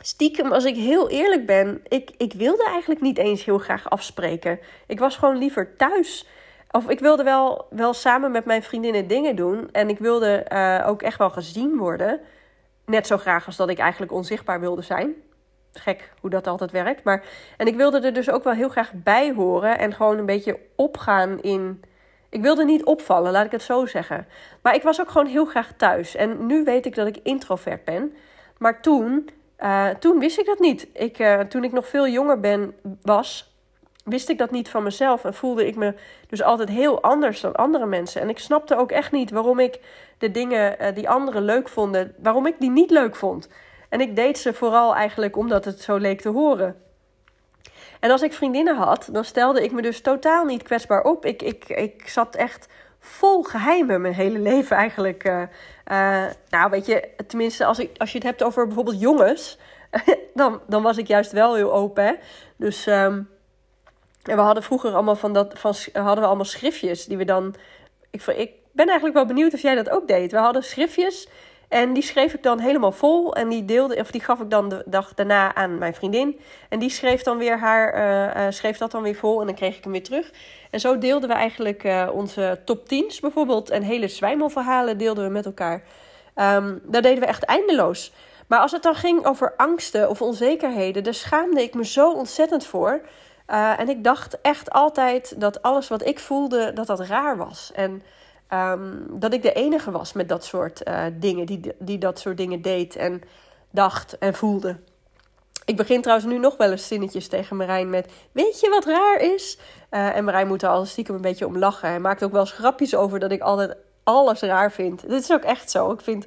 stiekem, 0.00 0.52
als 0.52 0.64
ik 0.64 0.76
heel 0.76 1.08
eerlijk 1.08 1.46
ben, 1.46 1.80
ik, 1.88 2.10
ik 2.16 2.32
wilde 2.32 2.64
eigenlijk 2.64 3.00
niet 3.00 3.18
eens 3.18 3.44
heel 3.44 3.58
graag 3.58 3.90
afspreken. 3.90 4.58
Ik 4.86 4.98
was 4.98 5.16
gewoon 5.16 5.38
liever 5.38 5.76
thuis. 5.76 6.26
Of 6.70 6.88
ik 6.88 7.00
wilde 7.00 7.22
wel, 7.22 7.66
wel 7.70 7.94
samen 7.94 8.30
met 8.30 8.44
mijn 8.44 8.62
vriendinnen 8.62 9.06
dingen 9.06 9.36
doen. 9.36 9.68
En 9.72 9.88
ik 9.88 9.98
wilde 9.98 10.46
uh, 10.52 10.84
ook 10.88 11.02
echt 11.02 11.18
wel 11.18 11.30
gezien 11.30 11.76
worden. 11.76 12.20
Net 12.86 13.06
zo 13.06 13.18
graag 13.18 13.46
als 13.46 13.56
dat 13.56 13.68
ik 13.68 13.78
eigenlijk 13.78 14.12
onzichtbaar 14.12 14.60
wilde 14.60 14.82
zijn. 14.82 15.14
Gek 15.72 16.12
hoe 16.20 16.30
dat 16.30 16.46
altijd 16.46 16.70
werkt. 16.70 17.04
Maar, 17.04 17.24
en 17.56 17.66
ik 17.66 17.76
wilde 17.76 18.00
er 18.00 18.12
dus 18.12 18.30
ook 18.30 18.44
wel 18.44 18.52
heel 18.52 18.68
graag 18.68 18.92
bij 18.94 19.32
horen. 19.32 19.78
En 19.78 19.94
gewoon 19.94 20.18
een 20.18 20.26
beetje 20.26 20.58
opgaan 20.76 21.40
in. 21.40 21.82
Ik 22.28 22.42
wilde 22.42 22.64
niet 22.64 22.84
opvallen, 22.84 23.32
laat 23.32 23.44
ik 23.44 23.52
het 23.52 23.62
zo 23.62 23.86
zeggen. 23.86 24.26
Maar 24.62 24.74
ik 24.74 24.82
was 24.82 25.00
ook 25.00 25.10
gewoon 25.10 25.26
heel 25.26 25.44
graag 25.44 25.72
thuis. 25.76 26.14
En 26.14 26.46
nu 26.46 26.64
weet 26.64 26.86
ik 26.86 26.94
dat 26.94 27.06
ik 27.06 27.18
introvert 27.22 27.84
ben. 27.84 28.14
Maar 28.58 28.82
toen, 28.82 29.30
uh, 29.58 29.88
toen 29.88 30.18
wist 30.18 30.38
ik 30.38 30.46
dat 30.46 30.58
niet. 30.58 30.86
Ik, 30.92 31.18
uh, 31.18 31.40
toen 31.40 31.64
ik 31.64 31.72
nog 31.72 31.88
veel 31.88 32.08
jonger 32.08 32.40
ben, 32.40 32.74
was, 33.02 33.49
wist 34.04 34.28
ik 34.28 34.38
dat 34.38 34.50
niet 34.50 34.68
van 34.68 34.82
mezelf 34.82 35.24
en 35.24 35.34
voelde 35.34 35.66
ik 35.66 35.76
me 35.76 35.94
dus 36.28 36.42
altijd 36.42 36.68
heel 36.68 37.02
anders 37.02 37.40
dan 37.40 37.54
andere 37.54 37.86
mensen. 37.86 38.20
En 38.20 38.28
ik 38.28 38.38
snapte 38.38 38.76
ook 38.76 38.90
echt 38.90 39.12
niet 39.12 39.30
waarom 39.30 39.58
ik 39.58 39.80
de 40.18 40.30
dingen 40.30 40.76
uh, 40.80 40.94
die 40.94 41.08
anderen 41.08 41.42
leuk 41.42 41.68
vonden, 41.68 42.14
waarom 42.18 42.46
ik 42.46 42.54
die 42.58 42.70
niet 42.70 42.90
leuk 42.90 43.16
vond. 43.16 43.48
En 43.88 44.00
ik 44.00 44.16
deed 44.16 44.38
ze 44.38 44.54
vooral 44.54 44.94
eigenlijk 44.94 45.36
omdat 45.36 45.64
het 45.64 45.80
zo 45.80 45.96
leek 45.96 46.20
te 46.20 46.28
horen. 46.28 46.76
En 48.00 48.10
als 48.10 48.22
ik 48.22 48.32
vriendinnen 48.32 48.76
had, 48.76 49.08
dan 49.12 49.24
stelde 49.24 49.62
ik 49.62 49.72
me 49.72 49.82
dus 49.82 50.00
totaal 50.00 50.44
niet 50.44 50.62
kwetsbaar 50.62 51.02
op. 51.02 51.24
Ik, 51.24 51.42
ik, 51.42 51.68
ik 51.68 52.08
zat 52.08 52.34
echt 52.34 52.68
vol 52.98 53.42
geheimen 53.42 54.00
mijn 54.00 54.14
hele 54.14 54.38
leven 54.38 54.76
eigenlijk. 54.76 55.24
Uh, 55.24 55.42
uh, 55.92 56.24
nou, 56.50 56.70
weet 56.70 56.86
je, 56.86 57.08
tenminste, 57.26 57.64
als, 57.64 57.78
ik, 57.78 57.90
als 57.98 58.12
je 58.12 58.18
het 58.18 58.26
hebt 58.26 58.42
over 58.42 58.66
bijvoorbeeld 58.66 59.00
jongens, 59.00 59.58
dan, 60.34 60.60
dan 60.66 60.82
was 60.82 60.96
ik 60.96 61.06
juist 61.06 61.32
wel 61.32 61.54
heel 61.54 61.72
open. 61.72 62.18
Dus. 62.56 62.86
Um, 62.86 63.28
en 64.30 64.36
we 64.36 64.42
hadden 64.42 64.62
vroeger 64.62 64.92
allemaal 64.92 65.16
van 65.16 65.32
dat, 65.32 65.52
van, 65.58 65.74
hadden 65.92 66.20
we 66.20 66.26
allemaal 66.26 66.44
schriftjes 66.44 67.06
die 67.06 67.16
we 67.16 67.24
dan. 67.24 67.54
Ik, 68.10 68.26
ik 68.26 68.50
ben 68.72 68.86
eigenlijk 68.86 69.16
wel 69.16 69.26
benieuwd 69.26 69.54
of 69.54 69.62
jij 69.62 69.74
dat 69.74 69.90
ook 69.90 70.08
deed. 70.08 70.32
We 70.32 70.38
hadden 70.38 70.62
schriftjes 70.62 71.28
en 71.68 71.92
die 71.92 72.02
schreef 72.02 72.34
ik 72.34 72.42
dan 72.42 72.58
helemaal 72.58 72.92
vol. 72.92 73.34
En 73.34 73.48
die, 73.48 73.64
deelde, 73.64 73.96
of 73.96 74.10
die 74.10 74.20
gaf 74.20 74.40
ik 74.40 74.50
dan 74.50 74.68
de 74.68 74.82
dag 74.86 75.14
daarna 75.14 75.54
aan 75.54 75.78
mijn 75.78 75.94
vriendin. 75.94 76.40
En 76.68 76.78
die 76.78 76.90
schreef 76.90 77.22
dan 77.22 77.38
weer 77.38 77.58
haar, 77.58 77.94
uh, 77.94 78.44
uh, 78.46 78.50
schreef 78.52 78.78
dat 78.78 78.90
dan 78.90 79.02
weer 79.02 79.14
vol. 79.14 79.40
En 79.40 79.46
dan 79.46 79.54
kreeg 79.54 79.76
ik 79.76 79.82
hem 79.82 79.92
weer 79.92 80.02
terug. 80.02 80.30
En 80.70 80.80
zo 80.80 80.98
deelden 80.98 81.28
we 81.28 81.34
eigenlijk 81.34 81.84
uh, 81.84 82.08
onze 82.12 82.60
top 82.64 82.84
10's 82.84 83.20
bijvoorbeeld. 83.20 83.70
En 83.70 83.82
hele 83.82 84.08
zwijmelverhalen 84.08 84.98
deelden 84.98 85.24
we 85.24 85.30
met 85.30 85.46
elkaar. 85.46 85.82
Um, 86.34 86.80
daar 86.84 87.02
deden 87.02 87.20
we 87.20 87.26
echt 87.26 87.42
eindeloos. 87.42 88.12
Maar 88.46 88.58
als 88.58 88.72
het 88.72 88.82
dan 88.82 88.94
ging 88.94 89.26
over 89.26 89.54
angsten 89.56 90.08
of 90.08 90.22
onzekerheden, 90.22 91.04
daar 91.04 91.14
schaamde 91.14 91.62
ik 91.62 91.74
me 91.74 91.84
zo 91.84 92.12
ontzettend 92.12 92.66
voor. 92.66 93.00
Uh, 93.50 93.80
en 93.80 93.88
ik 93.88 94.04
dacht 94.04 94.40
echt 94.40 94.70
altijd 94.70 95.40
dat 95.40 95.62
alles 95.62 95.88
wat 95.88 96.06
ik 96.06 96.18
voelde, 96.18 96.72
dat 96.72 96.86
dat 96.86 97.00
raar 97.00 97.36
was. 97.36 97.70
En 97.74 98.02
um, 98.52 99.06
dat 99.10 99.32
ik 99.32 99.42
de 99.42 99.52
enige 99.52 99.90
was 99.90 100.12
met 100.12 100.28
dat 100.28 100.44
soort 100.44 100.88
uh, 100.88 101.04
dingen, 101.12 101.46
die, 101.46 101.72
die 101.78 101.98
dat 101.98 102.18
soort 102.18 102.36
dingen 102.36 102.62
deed 102.62 102.96
en 102.96 103.22
dacht 103.70 104.18
en 104.18 104.34
voelde. 104.34 104.76
Ik 105.64 105.76
begin 105.76 106.02
trouwens 106.02 106.28
nu 106.28 106.38
nog 106.38 106.56
wel 106.56 106.70
eens 106.70 106.86
zinnetjes 106.86 107.28
tegen 107.28 107.56
Marijn 107.56 107.90
met... 107.90 108.12
Weet 108.32 108.60
je 108.60 108.68
wat 108.68 108.84
raar 108.84 109.20
is? 109.20 109.58
Uh, 109.90 110.16
en 110.16 110.24
Marijn 110.24 110.46
moet 110.46 110.62
er 110.62 110.68
al 110.68 110.84
stiekem 110.84 111.14
een 111.14 111.20
beetje 111.20 111.46
om 111.46 111.58
lachen. 111.58 111.88
Hij 111.88 112.00
maakt 112.00 112.24
ook 112.24 112.32
wel 112.32 112.40
eens 112.40 112.52
grapjes 112.52 112.94
over 112.94 113.18
dat 113.18 113.32
ik 113.32 113.40
altijd 113.40 113.76
alles 114.04 114.40
raar 114.40 114.72
vind. 114.72 115.08
Dit 115.08 115.22
is 115.22 115.32
ook 115.32 115.42
echt 115.42 115.70
zo. 115.70 115.90
Ik 115.90 116.00
vind... 116.00 116.26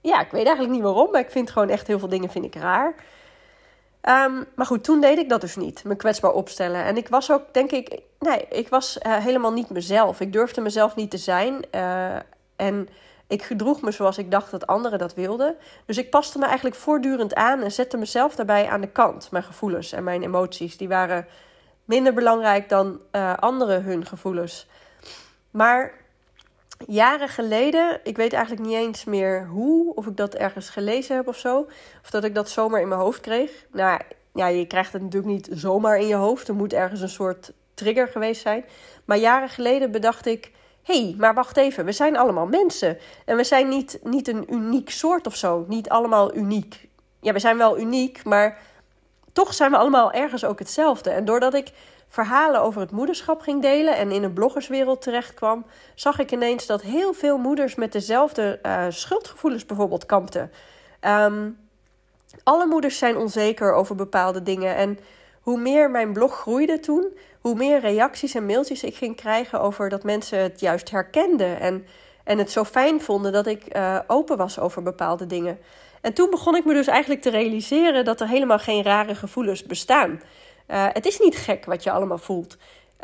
Ja, 0.00 0.20
ik 0.20 0.30
weet 0.30 0.46
eigenlijk 0.46 0.74
niet 0.74 0.82
waarom, 0.84 1.10
maar 1.10 1.20
ik 1.20 1.30
vind 1.30 1.50
gewoon 1.50 1.68
echt 1.68 1.86
heel 1.86 1.98
veel 1.98 2.08
dingen 2.08 2.30
vind 2.30 2.44
ik 2.44 2.54
raar. 2.54 2.94
Ehm, 4.04 4.42
maar 4.54 4.66
goed, 4.66 4.84
toen 4.84 5.00
deed 5.00 5.18
ik 5.18 5.28
dat 5.28 5.40
dus 5.40 5.56
niet, 5.56 5.84
me 5.84 5.96
kwetsbaar 5.96 6.32
opstellen. 6.32 6.84
En 6.84 6.96
ik 6.96 7.08
was 7.08 7.30
ook, 7.30 7.42
denk 7.52 7.70
ik, 7.70 8.00
nee, 8.18 8.46
ik 8.50 8.68
was 8.68 8.98
uh, 9.02 9.16
helemaal 9.16 9.52
niet 9.52 9.70
mezelf. 9.70 10.20
Ik 10.20 10.32
durfde 10.32 10.60
mezelf 10.60 10.94
niet 10.94 11.10
te 11.10 11.18
zijn. 11.18 11.64
Uh, 11.74 12.14
en 12.56 12.88
ik 13.26 13.42
gedroeg 13.42 13.82
me 13.82 13.90
zoals 13.90 14.18
ik 14.18 14.30
dacht 14.30 14.50
dat 14.50 14.66
anderen 14.66 14.98
dat 14.98 15.14
wilden. 15.14 15.56
Dus 15.86 15.98
ik 15.98 16.10
paste 16.10 16.38
me 16.38 16.44
eigenlijk 16.44 16.76
voortdurend 16.76 17.34
aan 17.34 17.62
en 17.62 17.72
zette 17.72 17.96
mezelf 17.96 18.34
daarbij 18.34 18.68
aan 18.68 18.80
de 18.80 18.88
kant. 18.88 19.30
Mijn 19.30 19.44
gevoelens 19.44 19.92
en 19.92 20.04
mijn 20.04 20.22
emoties, 20.22 20.76
die 20.76 20.88
waren 20.88 21.26
minder 21.84 22.14
belangrijk 22.14 22.68
dan 22.68 23.00
uh, 23.12 23.34
anderen 23.34 23.82
hun 23.82 24.06
gevoelens. 24.06 24.66
Maar 25.50 25.92
jaren 26.86 27.28
geleden, 27.28 28.00
ik 28.02 28.16
weet 28.16 28.32
eigenlijk 28.32 28.66
niet 28.66 28.76
eens 28.76 29.04
meer 29.04 29.46
hoe, 29.46 29.94
of 29.94 30.06
ik 30.06 30.16
dat 30.16 30.34
ergens 30.34 30.70
gelezen 30.70 31.16
heb 31.16 31.28
of 31.28 31.38
zo, 31.38 31.66
of 32.02 32.10
dat 32.10 32.24
ik 32.24 32.34
dat 32.34 32.48
zomaar 32.48 32.80
in 32.80 32.88
mijn 32.88 33.00
hoofd 33.00 33.20
kreeg. 33.20 33.66
Nou 33.72 34.00
ja, 34.34 34.46
je 34.46 34.66
krijgt 34.66 34.92
het 34.92 35.02
natuurlijk 35.02 35.32
niet 35.32 35.48
zomaar 35.52 35.98
in 35.98 36.06
je 36.06 36.14
hoofd. 36.14 36.48
Er 36.48 36.54
moet 36.54 36.72
ergens 36.72 37.00
een 37.00 37.08
soort 37.08 37.52
trigger 37.74 38.08
geweest 38.08 38.42
zijn. 38.42 38.64
Maar 39.04 39.18
jaren 39.18 39.48
geleden 39.48 39.90
bedacht 39.90 40.26
ik 40.26 40.52
hey, 40.84 41.14
maar 41.18 41.34
wacht 41.34 41.56
even, 41.56 41.84
we 41.84 41.92
zijn 41.92 42.16
allemaal 42.16 42.46
mensen. 42.46 42.98
En 43.24 43.36
we 43.36 43.44
zijn 43.44 43.68
niet, 43.68 43.98
niet 44.02 44.28
een 44.28 44.54
uniek 44.54 44.90
soort 44.90 45.26
of 45.26 45.36
zo. 45.36 45.64
Niet 45.68 45.88
allemaal 45.88 46.34
uniek. 46.34 46.88
Ja, 47.20 47.32
we 47.32 47.38
zijn 47.38 47.58
wel 47.58 47.78
uniek, 47.78 48.24
maar 48.24 48.58
toch 49.32 49.54
zijn 49.54 49.70
we 49.70 49.76
allemaal 49.76 50.12
ergens 50.12 50.44
ook 50.44 50.58
hetzelfde. 50.58 51.10
En 51.10 51.24
doordat 51.24 51.54
ik 51.54 51.72
verhalen 52.14 52.60
over 52.60 52.80
het 52.80 52.90
moederschap 52.90 53.40
ging 53.40 53.62
delen 53.62 53.96
en 53.96 54.10
in 54.10 54.22
een 54.22 54.32
bloggerswereld 54.32 55.02
terecht 55.02 55.34
kwam, 55.34 55.66
zag 55.94 56.18
ik 56.18 56.32
ineens 56.32 56.66
dat 56.66 56.82
heel 56.82 57.12
veel 57.12 57.38
moeders 57.38 57.74
met 57.74 57.92
dezelfde 57.92 58.58
uh, 58.62 58.84
schuldgevoelens 58.88 59.66
bijvoorbeeld 59.66 60.06
kampten. 60.06 60.50
Um, 61.00 61.58
alle 62.42 62.66
moeders 62.66 62.98
zijn 62.98 63.16
onzeker 63.16 63.72
over 63.72 63.94
bepaalde 63.94 64.42
dingen. 64.42 64.76
En 64.76 64.98
hoe 65.40 65.58
meer 65.58 65.90
mijn 65.90 66.12
blog 66.12 66.40
groeide 66.40 66.80
toen, 66.80 67.18
hoe 67.40 67.54
meer 67.54 67.80
reacties 67.80 68.34
en 68.34 68.46
mailtjes 68.46 68.84
ik 68.84 68.94
ging 68.94 69.16
krijgen 69.16 69.60
over 69.60 69.88
dat 69.88 70.02
mensen 70.02 70.38
het 70.38 70.60
juist 70.60 70.90
herkenden 70.90 71.60
en, 71.60 71.86
en 72.24 72.38
het 72.38 72.50
zo 72.50 72.64
fijn 72.64 73.00
vonden 73.00 73.32
dat 73.32 73.46
ik 73.46 73.76
uh, 73.76 73.98
open 74.06 74.36
was 74.36 74.58
over 74.58 74.82
bepaalde 74.82 75.26
dingen. 75.26 75.58
En 76.00 76.12
toen 76.12 76.30
begon 76.30 76.56
ik 76.56 76.64
me 76.64 76.74
dus 76.74 76.86
eigenlijk 76.86 77.22
te 77.22 77.30
realiseren 77.30 78.04
dat 78.04 78.20
er 78.20 78.28
helemaal 78.28 78.58
geen 78.58 78.82
rare 78.82 79.14
gevoelens 79.14 79.62
bestaan. 79.62 80.20
Uh, 80.68 80.86
het 80.92 81.06
is 81.06 81.18
niet 81.18 81.36
gek 81.36 81.64
wat 81.64 81.82
je 81.82 81.90
allemaal 81.90 82.18
voelt. 82.18 82.56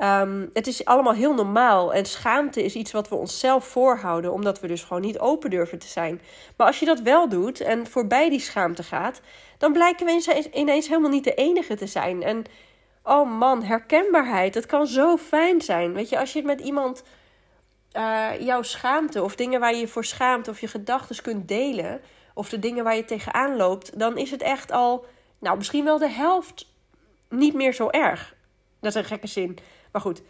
Um, 0.03 0.51
het 0.53 0.67
is 0.67 0.85
allemaal 0.85 1.13
heel 1.13 1.35
normaal. 1.35 1.95
En 1.95 2.05
schaamte 2.05 2.65
is 2.65 2.75
iets 2.75 2.93
wat 2.93 3.09
we 3.09 3.15
onszelf 3.15 3.65
voorhouden, 3.65 4.33
omdat 4.33 4.61
we 4.61 4.67
dus 4.67 4.83
gewoon 4.83 5.03
niet 5.03 5.19
open 5.19 5.51
durven 5.51 5.79
te 5.79 5.87
zijn. 5.87 6.21
Maar 6.57 6.67
als 6.67 6.79
je 6.79 6.87
dat 6.87 7.01
wel 7.01 7.29
doet 7.29 7.61
en 7.61 7.87
voorbij 7.87 8.31
die 8.31 8.41
schaamte 8.41 8.83
gaat, 8.83 9.21
dan 9.59 9.73
blijken 9.73 10.07
we 10.07 10.49
ineens 10.53 10.89
helemaal 10.89 11.11
niet 11.11 11.25
de 11.25 11.35
enige 11.35 11.77
te 11.77 11.87
zijn. 11.87 12.23
En 12.23 12.45
oh 13.03 13.39
man, 13.39 13.63
herkenbaarheid, 13.63 14.55
het 14.55 14.67
kan 14.67 14.87
zo 14.87 15.17
fijn 15.17 15.61
zijn. 15.61 15.93
Weet 15.93 16.09
je, 16.09 16.19
als 16.19 16.33
je 16.33 16.43
met 16.43 16.61
iemand 16.61 17.03
uh, 17.93 18.29
jouw 18.41 18.63
schaamte 18.63 19.23
of 19.23 19.37
dingen 19.37 19.61
waar 19.61 19.75
je 19.75 19.81
je 19.81 19.89
voor 19.89 20.05
schaamt 20.05 20.49
of 20.49 20.61
je 20.61 20.69
gedachten 20.69 21.23
kunt 21.23 21.49
delen, 21.49 22.01
of 22.35 22.49
de 22.49 22.59
dingen 22.59 22.85
waar 22.85 22.97
je 22.97 23.05
tegenaan 23.05 23.57
loopt, 23.57 23.99
dan 23.99 24.17
is 24.17 24.31
het 24.31 24.43
echt 24.43 24.73
al, 24.73 25.05
nou 25.39 25.57
misschien 25.57 25.85
wel 25.85 25.99
de 25.99 26.11
helft 26.11 26.70
niet 27.31 27.55
meer 27.55 27.75
zo 27.75 27.89
erg. 27.89 28.35
Dat 28.81 28.95
is 28.95 29.01
een 29.01 29.09
gekke 29.09 29.27
zin. 29.27 29.59
Maar 29.93 30.03
goed, 30.03 30.23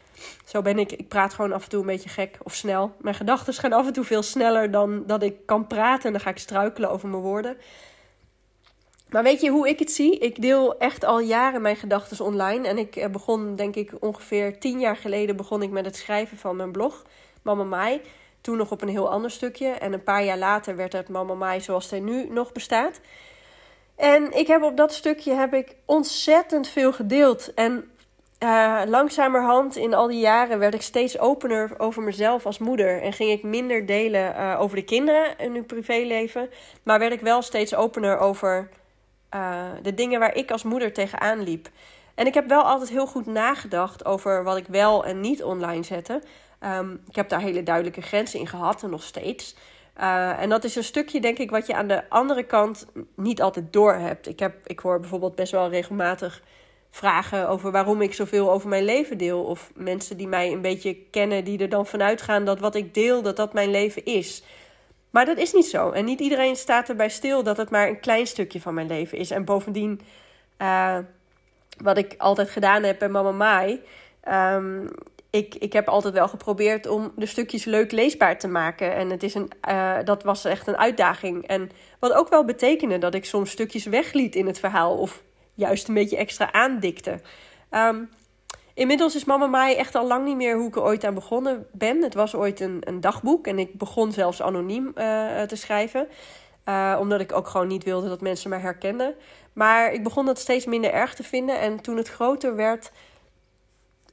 zo 0.45 0.63
ben 0.63 0.79
ik. 0.79 0.93
Ik 0.93 1.09
praat 1.09 1.35
gewoon 1.35 1.53
af 1.53 1.63
en 1.63 1.69
toe 1.69 1.81
een 1.81 1.87
beetje 1.87 2.09
gek 2.09 2.39
of 2.43 2.55
snel. 2.55 2.95
Mijn 3.01 3.15
gedachten 3.15 3.55
gaan 3.55 3.73
af 3.73 3.87
en 3.87 3.93
toe 3.93 4.05
veel 4.05 4.23
sneller 4.23 4.71
dan 4.71 5.07
dat 5.07 5.23
ik 5.23 5.47
kan 5.47 5.67
praten. 5.67 6.05
En 6.05 6.13
dan 6.13 6.21
ga 6.21 6.31
ik 6.31 6.39
struikelen 6.39 6.91
over 6.91 7.09
mijn 7.09 7.23
woorden. 7.23 7.57
Maar 9.11 9.23
weet 9.23 9.41
je 9.41 9.51
hoe 9.51 9.69
ik 9.69 9.79
het 9.79 9.91
zie? 9.91 10.19
Ik 10.19 10.43
deel 10.43 10.79
echt 10.79 11.05
al 11.05 11.21
jaren 11.21 11.63
mijn 11.63 11.77
gedachten 11.77 12.25
online. 12.25 12.69
En 12.69 12.79
ik 12.79 12.97
eh, 12.97 13.09
begon, 13.09 13.57
denk 13.57 13.77
ik, 13.77 13.93
ongeveer 14.01 14.59
tien 14.59 14.81
jaar 14.81 14.97
geleden 14.97 15.37
begon 15.37 15.63
ik 15.63 15.71
met 15.71 15.85
het 15.85 15.97
schrijven 15.97 16.37
van 16.37 16.57
mijn 16.57 16.73
blog, 16.73 17.05
Mama 17.43 17.65
Mai. 17.65 18.01
Toen 18.41 18.57
nog 18.57 18.71
op 18.71 18.83
een 18.83 18.89
heel 18.89 19.11
ander 19.11 19.31
stukje. 19.31 19.69
En 19.69 19.93
een 19.93 20.03
paar 20.03 20.25
jaar 20.25 20.39
later 20.39 20.77
werd 20.77 20.93
het 20.93 21.09
Mama 21.09 21.35
Mai 21.35 21.61
zoals 21.61 21.91
hij 21.91 22.01
nu 22.01 22.29
nog 22.29 22.53
bestaat. 22.53 23.01
En 24.01 24.33
ik 24.33 24.47
heb 24.47 24.63
op 24.63 24.77
dat 24.77 24.93
stukje 24.93 25.35
heb 25.35 25.55
ik 25.55 25.77
ontzettend 25.85 26.69
veel 26.69 26.93
gedeeld. 26.93 27.55
En 27.55 27.91
uh, 28.43 28.83
langzamerhand 28.87 29.77
in 29.77 29.95
al 29.95 30.07
die 30.07 30.21
jaren 30.21 30.59
werd 30.59 30.75
ik 30.75 30.83
steeds 30.83 31.19
opener 31.19 31.75
over 31.79 32.03
mezelf 32.03 32.47
als 32.47 32.59
moeder. 32.59 33.03
En 33.03 33.13
ging 33.13 33.31
ik 33.31 33.43
minder 33.43 33.87
delen 33.87 34.35
uh, 34.37 34.61
over 34.61 34.77
de 34.77 34.85
kinderen 34.85 35.39
in 35.39 35.55
hun 35.55 35.67
privéleven. 35.67 36.51
Maar 36.83 36.99
werd 36.99 37.13
ik 37.13 37.21
wel 37.21 37.43
steeds 37.43 37.75
opener 37.75 38.19
over 38.19 38.69
uh, 39.35 39.65
de 39.83 39.95
dingen 39.95 40.21
waar 40.21 40.35
ik 40.35 40.51
als 40.51 40.63
moeder 40.63 40.93
tegenaan 40.93 41.43
liep. 41.43 41.69
En 42.15 42.27
ik 42.27 42.35
heb 42.35 42.49
wel 42.49 42.63
altijd 42.63 42.91
heel 42.91 43.07
goed 43.07 43.27
nagedacht 43.27 44.05
over 44.05 44.45
wat 44.45 44.57
ik 44.57 44.67
wel 44.69 45.05
en 45.05 45.21
niet 45.21 45.43
online 45.43 45.83
zette. 45.83 46.23
Um, 46.65 47.03
ik 47.09 47.17
heb 47.17 47.29
daar 47.29 47.41
hele 47.41 47.63
duidelijke 47.63 48.03
grenzen 48.03 48.41
in 48.41 48.47
gehad 48.47 48.83
en 48.83 48.91
nog 48.91 49.03
steeds. 49.03 49.57
Uh, 49.99 50.43
en 50.43 50.49
dat 50.49 50.65
is 50.65 50.77
een 50.77 50.85
stukje, 50.85 51.21
denk 51.21 51.39
ik, 51.39 51.51
wat 51.51 51.67
je 51.67 51.75
aan 51.75 51.89
de 51.89 52.09
andere 52.09 52.43
kant 52.43 52.87
niet 53.15 53.43
altijd 53.43 53.73
door 53.73 53.95
hebt. 53.95 54.29
Ik, 54.29 54.39
heb, 54.39 54.55
ik 54.67 54.79
hoor 54.79 55.01
bijvoorbeeld 55.01 55.35
best 55.35 55.53
wel 55.53 55.69
regelmatig 55.69 56.43
vragen 56.91 57.49
over 57.49 57.71
waarom 57.71 58.03
ik 58.03 58.15
zoveel 58.15 58.53
over 58.53 58.69
mijn 58.69 58.85
leven 58.85 59.19
deel. 59.19 59.43
Of 59.43 59.71
mensen 59.75 60.17
die 60.17 60.29
mij 60.29 60.53
een 60.53 60.61
beetje 60.61 60.97
kennen, 61.11 61.45
die 61.45 61.59
er 61.59 61.69
dan 61.69 61.87
vanuit 61.87 62.23
gaan 62.23 62.45
dat 62.45 62.61
wat 62.61 62.75
ik 62.75 62.95
deel, 62.95 63.23
dat 63.23 63.37
dat 63.37 63.53
mijn 63.53 63.71
leven 63.71 64.05
is. 64.05 64.43
Maar 65.11 65.25
dat 65.25 65.39
is 65.39 65.53
niet 65.53 65.67
zo. 65.67 65.91
En 65.91 66.05
niet 66.05 66.21
iedereen 66.21 66.57
staat 66.57 66.89
erbij 66.89 67.09
stil 67.09 67.43
dat 67.43 67.57
het 67.57 67.71
maar 67.71 67.89
een 67.89 68.01
klein 68.01 68.27
stukje 68.27 68.61
van 68.61 68.75
mijn 68.75 68.87
leven 68.87 69.19
is. 69.19 69.31
En 69.31 69.45
bovendien, 69.45 70.01
uh, 70.59 70.99
wat 71.83 71.99
ik 71.99 72.15
altijd 72.19 72.51
gedaan 72.51 72.83
heb 72.83 72.99
bij 72.99 73.09
Mama 73.09 73.33
Mai. 73.33 73.81
Um, 74.29 74.91
ik, 75.31 75.55
ik 75.55 75.73
heb 75.73 75.89
altijd 75.89 76.15
wel 76.15 76.29
geprobeerd 76.29 76.87
om 76.87 77.13
de 77.17 77.27
stukjes 77.27 77.65
leuk 77.65 77.93
leesbaar 77.93 78.39
te 78.39 78.49
maken. 78.49 78.95
En 78.95 79.11
het 79.11 79.23
is 79.23 79.35
een, 79.35 79.51
uh, 79.69 79.97
dat 80.05 80.23
was 80.23 80.45
echt 80.45 80.67
een 80.67 80.77
uitdaging. 80.77 81.47
En 81.47 81.71
wat 81.99 82.13
ook 82.13 82.29
wel 82.29 82.45
betekende 82.45 82.99
dat 82.99 83.15
ik 83.15 83.25
soms 83.25 83.51
stukjes 83.51 83.85
wegliet 83.85 84.35
in 84.35 84.47
het 84.47 84.59
verhaal. 84.59 84.97
Of 84.97 85.23
juist 85.55 85.89
een 85.89 85.95
beetje 85.95 86.17
extra 86.17 86.53
aandikte. 86.53 87.21
Um, 87.71 88.09
inmiddels 88.75 89.15
is 89.15 89.25
Mama 89.25 89.47
Mai 89.47 89.75
echt 89.75 89.95
al 89.95 90.07
lang 90.07 90.25
niet 90.25 90.37
meer 90.37 90.57
hoe 90.57 90.69
ik 90.69 90.77
er 90.77 90.83
ooit 90.83 91.05
aan 91.05 91.15
begonnen 91.15 91.67
ben. 91.73 92.03
Het 92.03 92.15
was 92.15 92.35
ooit 92.35 92.61
een, 92.61 92.79
een 92.81 93.01
dagboek 93.01 93.47
en 93.47 93.59
ik 93.59 93.79
begon 93.79 94.13
zelfs 94.13 94.43
anoniem 94.43 94.87
uh, 94.87 95.43
te 95.43 95.57
schrijven. 95.57 96.09
Uh, 96.69 96.97
omdat 97.01 97.21
ik 97.21 97.33
ook 97.33 97.49
gewoon 97.49 97.67
niet 97.67 97.85
wilde 97.85 98.09
dat 98.09 98.21
mensen 98.21 98.51
mij 98.51 98.59
herkenden. 98.59 99.15
Maar 99.53 99.93
ik 99.93 100.03
begon 100.03 100.27
dat 100.27 100.39
steeds 100.39 100.67
minder 100.67 100.93
erg 100.93 101.15
te 101.15 101.23
vinden. 101.23 101.61
En 101.61 101.81
toen 101.81 101.97
het 101.97 102.09
groter 102.09 102.57
werd 102.57 102.91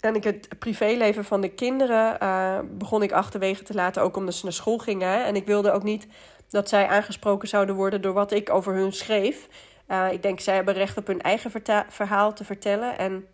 en 0.08 0.16
ik 0.16 0.24
het 0.24 0.60
privéleven 0.60 1.26
van 1.26 1.42
de 1.42 1.50
kinderen 1.50 2.18
uh, 2.24 2.60
begon 2.72 3.04
ik 3.04 3.12
achterwege 3.12 3.64
te 3.64 3.74
laten, 3.74 4.02
ook 4.02 4.18
omdat 4.18 4.34
ze 4.34 4.44
naar 4.44 4.54
school 4.54 4.78
gingen. 4.78 5.26
En 5.26 5.36
ik 5.36 5.46
wilde 5.46 5.72
ook 5.72 5.84
niet 5.84 6.08
dat 6.50 6.70
zij 6.70 6.88
aangesproken 6.88 7.48
zouden 7.48 7.76
worden 7.76 8.02
door 8.02 8.14
wat 8.14 8.32
ik 8.32 8.50
over 8.50 8.74
hun 8.74 8.94
schreef. 8.94 9.48
Uh, 9.88 10.12
ik 10.12 10.22
denk, 10.22 10.40
zij 10.40 10.56
hebben 10.56 10.74
recht 10.74 10.98
op 10.98 11.08
hun 11.08 11.22
eigen 11.22 11.52
verhaal 11.90 12.34
te 12.34 12.44
vertellen. 12.44 12.98
En 12.98 13.28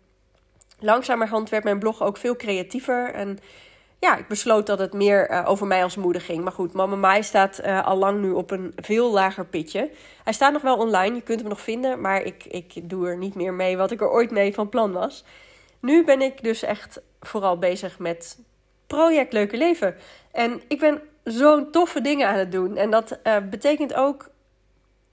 langzamerhand 0.78 1.48
werd 1.48 1.64
mijn 1.64 1.78
blog 1.78 2.02
ook 2.02 2.16
veel 2.16 2.36
creatiever. 2.36 3.12
En 3.12 3.38
ja, 3.98 4.16
ik 4.16 4.28
besloot 4.28 4.66
dat 4.66 4.78
het 4.78 4.92
meer 4.92 5.30
uh, 5.30 5.42
over 5.46 5.66
mij 5.66 5.82
als 5.82 5.96
moeder 5.96 6.22
ging. 6.22 6.42
Maar 6.42 6.52
goed, 6.52 6.72
Mama 6.72 6.96
Mai 6.96 7.22
staat 7.22 7.62
al 7.62 7.96
lang 7.96 8.20
nu 8.20 8.30
op 8.30 8.50
een 8.50 8.72
veel 8.76 9.12
lager 9.12 9.46
pitje. 9.46 9.90
Hij 10.24 10.32
staat 10.32 10.52
nog 10.52 10.62
wel 10.62 10.76
online, 10.76 11.14
je 11.14 11.22
kunt 11.22 11.40
hem 11.40 11.48
nog 11.48 11.60
vinden. 11.60 12.00
Maar 12.00 12.22
ik, 12.22 12.44
ik 12.44 12.88
doe 12.88 13.08
er 13.08 13.16
niet 13.16 13.34
meer 13.34 13.54
mee 13.54 13.76
wat 13.76 13.90
ik 13.90 14.00
er 14.00 14.10
ooit 14.10 14.30
mee 14.30 14.54
van 14.54 14.68
plan 14.68 14.92
was. 14.92 15.24
Nu 15.84 16.04
ben 16.04 16.22
ik 16.22 16.42
dus 16.42 16.62
echt 16.62 17.00
vooral 17.20 17.58
bezig 17.58 17.98
met 17.98 18.38
project 18.86 19.32
Leuke 19.32 19.56
Leven. 19.56 19.96
En 20.32 20.62
ik 20.68 20.78
ben 20.78 21.02
zo'n 21.24 21.70
toffe 21.70 22.00
dingen 22.00 22.28
aan 22.28 22.38
het 22.38 22.52
doen. 22.52 22.76
En 22.76 22.90
dat 22.90 23.18
uh, 23.24 23.36
betekent 23.50 23.94
ook 23.94 24.30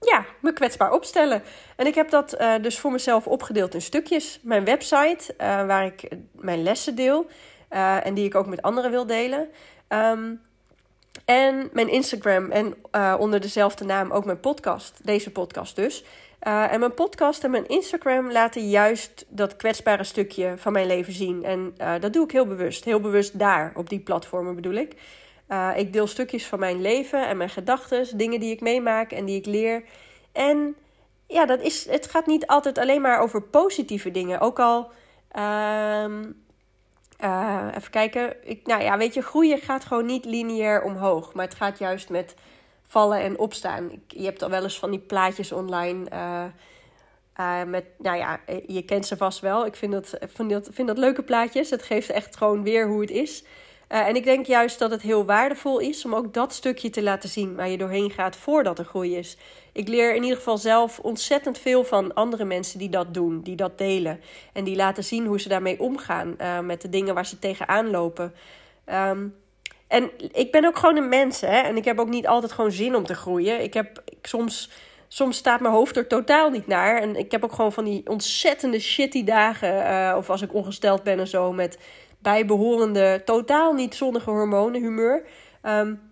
ja, 0.00 0.24
me 0.40 0.52
kwetsbaar 0.52 0.92
opstellen. 0.92 1.42
En 1.76 1.86
ik 1.86 1.94
heb 1.94 2.10
dat 2.10 2.40
uh, 2.40 2.54
dus 2.60 2.78
voor 2.78 2.92
mezelf 2.92 3.26
opgedeeld 3.26 3.74
in 3.74 3.82
stukjes. 3.82 4.40
Mijn 4.42 4.64
website, 4.64 5.34
uh, 5.38 5.66
waar 5.66 5.84
ik 5.84 6.08
mijn 6.32 6.62
lessen 6.62 6.94
deel 6.94 7.26
en 8.02 8.14
die 8.14 8.24
ik 8.24 8.34
ook 8.34 8.46
met 8.46 8.62
anderen 8.62 8.90
wil 8.90 9.06
delen. 9.06 9.48
Um, 9.88 10.40
en 11.24 11.70
mijn 11.72 11.88
Instagram 11.88 12.50
en 12.50 12.74
onder 13.18 13.40
dezelfde 13.40 13.84
naam 13.84 14.10
ook 14.10 14.24
mijn 14.24 14.40
podcast, 14.40 15.00
deze 15.02 15.30
podcast 15.30 15.76
dus. 15.76 16.04
En 16.42 16.80
mijn 16.80 16.94
podcast 16.94 17.44
en 17.44 17.50
mijn 17.50 17.68
Instagram 17.68 18.32
laten 18.32 18.68
juist 18.68 19.24
dat 19.28 19.56
kwetsbare 19.56 20.04
stukje 20.04 20.54
van 20.56 20.72
mijn 20.72 20.86
leven 20.86 21.12
zien. 21.12 21.44
En 21.44 21.74
dat 22.00 22.12
doe 22.12 22.24
ik 22.24 22.30
heel 22.30 22.46
bewust. 22.46 22.84
Heel 22.84 23.00
bewust 23.00 23.38
daar, 23.38 23.72
op 23.74 23.88
die 23.88 24.00
platformen 24.00 24.54
bedoel 24.54 24.74
ik. 24.74 24.94
Uh, 25.52 25.70
ik 25.76 25.92
deel 25.92 26.06
stukjes 26.06 26.46
van 26.46 26.58
mijn 26.58 26.80
leven 26.80 27.28
en 27.28 27.36
mijn 27.36 27.50
gedachten, 27.50 28.18
dingen 28.18 28.40
die 28.40 28.52
ik 28.52 28.60
meemaak 28.60 29.12
en 29.12 29.24
die 29.24 29.38
ik 29.38 29.46
leer. 29.46 29.84
En 30.32 30.76
ja, 31.26 31.46
dat 31.46 31.60
is, 31.60 31.90
het 31.90 32.06
gaat 32.06 32.26
niet 32.26 32.46
altijd 32.46 32.78
alleen 32.78 33.00
maar 33.00 33.20
over 33.20 33.42
positieve 33.42 34.10
dingen. 34.10 34.40
Ook 34.40 34.58
al, 34.58 34.90
uh, 35.36 36.04
even 37.76 37.90
kijken. 37.90 38.48
Ik, 38.48 38.66
nou 38.66 38.82
ja, 38.82 38.98
weet 38.98 39.14
je, 39.14 39.22
groeien 39.22 39.58
gaat 39.58 39.84
gewoon 39.84 40.06
niet 40.06 40.24
lineair 40.24 40.82
omhoog. 40.82 41.32
Maar 41.34 41.44
het 41.44 41.54
gaat 41.54 41.78
juist 41.78 42.08
met 42.08 42.34
vallen 42.92 43.20
en 43.20 43.38
opstaan. 43.38 43.90
Je 44.06 44.24
hebt 44.24 44.42
al 44.42 44.50
wel 44.50 44.62
eens 44.62 44.78
van 44.78 44.90
die 44.90 45.00
plaatjes 45.00 45.52
online. 45.52 46.10
Uh, 46.12 46.44
Uh, 47.40 47.62
met, 47.64 47.84
nou 47.98 48.16
ja, 48.16 48.40
je 48.66 48.82
kent 48.82 49.06
ze 49.06 49.16
vast 49.16 49.40
wel. 49.40 49.66
Ik 49.66 49.76
vind 49.76 49.92
dat, 49.92 50.18
vind, 50.70 50.86
dat, 50.86 50.98
leuke 50.98 51.22
plaatjes. 51.22 51.70
Het 51.70 51.82
geeft 51.82 52.10
echt 52.10 52.36
gewoon 52.36 52.62
weer 52.62 52.86
hoe 52.86 53.00
het 53.00 53.10
is. 53.10 53.44
Uh, 53.88 54.06
en 54.06 54.16
ik 54.16 54.24
denk 54.24 54.46
juist 54.46 54.78
dat 54.78 54.90
het 54.90 55.02
heel 55.02 55.24
waardevol 55.24 55.78
is 55.78 56.04
om 56.04 56.14
ook 56.14 56.34
dat 56.34 56.52
stukje 56.54 56.90
te 56.90 57.02
laten 57.02 57.28
zien 57.28 57.54
waar 57.54 57.68
je 57.68 57.76
doorheen 57.76 58.10
gaat 58.10 58.36
voordat 58.36 58.78
er 58.78 58.84
groei 58.84 59.16
is. 59.16 59.36
Ik 59.72 59.88
leer 59.88 60.14
in 60.14 60.22
ieder 60.22 60.36
geval 60.36 60.58
zelf 60.58 60.98
ontzettend 60.98 61.58
veel 61.58 61.84
van 61.84 62.14
andere 62.14 62.44
mensen 62.44 62.78
die 62.78 62.88
dat 62.88 63.14
doen, 63.14 63.40
die 63.42 63.56
dat 63.56 63.78
delen. 63.78 64.20
En 64.52 64.64
die 64.64 64.76
laten 64.76 65.04
zien 65.04 65.26
hoe 65.26 65.40
ze 65.40 65.48
daarmee 65.48 65.80
omgaan 65.80 66.36
met 66.66 66.80
de 66.82 66.88
dingen 66.88 67.14
waar 67.14 67.26
ze 67.26 67.38
tegenaan 67.38 67.90
lopen. 67.90 68.34
Um, 68.86 69.34
en 69.92 70.10
ik 70.32 70.52
ben 70.52 70.64
ook 70.64 70.78
gewoon 70.78 70.96
een 70.96 71.08
mens, 71.08 71.40
hè. 71.40 71.60
En 71.60 71.76
ik 71.76 71.84
heb 71.84 71.98
ook 71.98 72.08
niet 72.08 72.26
altijd 72.26 72.52
gewoon 72.52 72.72
zin 72.72 72.96
om 72.96 73.06
te 73.06 73.14
groeien. 73.14 73.62
Ik 73.62 73.74
heb 73.74 74.02
ik, 74.04 74.26
soms, 74.26 74.70
soms 75.08 75.36
staat 75.36 75.60
mijn 75.60 75.74
hoofd 75.74 75.96
er 75.96 76.06
totaal 76.06 76.50
niet 76.50 76.66
naar. 76.66 77.00
En 77.00 77.16
ik 77.16 77.30
heb 77.30 77.44
ook 77.44 77.52
gewoon 77.52 77.72
van 77.72 77.84
die 77.84 78.08
ontzettende 78.08 78.80
shitty 78.80 79.24
dagen. 79.24 79.74
Uh, 79.74 80.14
of 80.16 80.30
als 80.30 80.42
ik 80.42 80.54
ongesteld 80.54 81.02
ben 81.02 81.18
en 81.18 81.28
zo. 81.28 81.52
Met 81.52 81.78
bijbehorende, 82.18 83.22
totaal 83.24 83.72
niet 83.72 83.94
zonnige 83.94 84.30
hormonen, 84.30 84.80
humeur. 84.80 85.22
Um, 85.62 86.10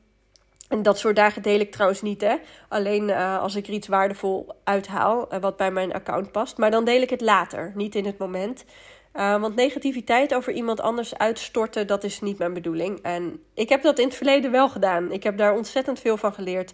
en 0.69 0.83
dat 0.83 0.99
soort 0.99 1.17
dagen 1.17 1.43
deel 1.43 1.61
ik 1.61 1.73
trouwens 1.73 2.03
niet, 2.03 2.21
hè. 2.21 2.37
Alleen 2.69 3.09
uh, 3.09 3.41
als 3.41 3.55
ik 3.55 3.67
er 3.67 3.73
iets 3.73 3.89
waardevol 3.89 4.55
uithaal, 4.65 5.35
uh, 5.35 5.41
wat 5.41 5.57
bij 5.57 5.71
mijn 5.71 5.93
account 5.93 6.33
past. 6.33 6.59
Maar 6.59 6.71
dan 6.71 6.85
deel 6.85 7.03
ik 7.03 7.11
het 7.11 7.21
later, 7.21 7.73
niet 7.75 7.95
in 7.95 8.07
het 8.07 8.19
moment. 8.19 8.65
Uh, 9.14 9.40
want 9.40 9.55
negativiteit 9.55 10.35
over 10.35 10.52
iemand 10.52 10.81
anders 10.81 11.19
uitstorten, 11.19 11.87
dat 11.87 12.05
is 12.05 12.21
niet 12.21 12.38
mijn 12.38 12.52
bedoeling. 12.52 12.99
En 13.02 13.43
ik 13.55 13.69
heb 13.69 13.83
dat 13.83 13.99
in 13.99 14.07
het 14.07 14.17
verleden 14.17 14.50
wel 14.50 14.69
gedaan. 14.69 15.12
Ik 15.12 15.23
heb 15.23 15.37
daar 15.37 15.55
ontzettend 15.55 16.00
veel 16.00 16.17
van 16.17 16.33
geleerd. 16.33 16.73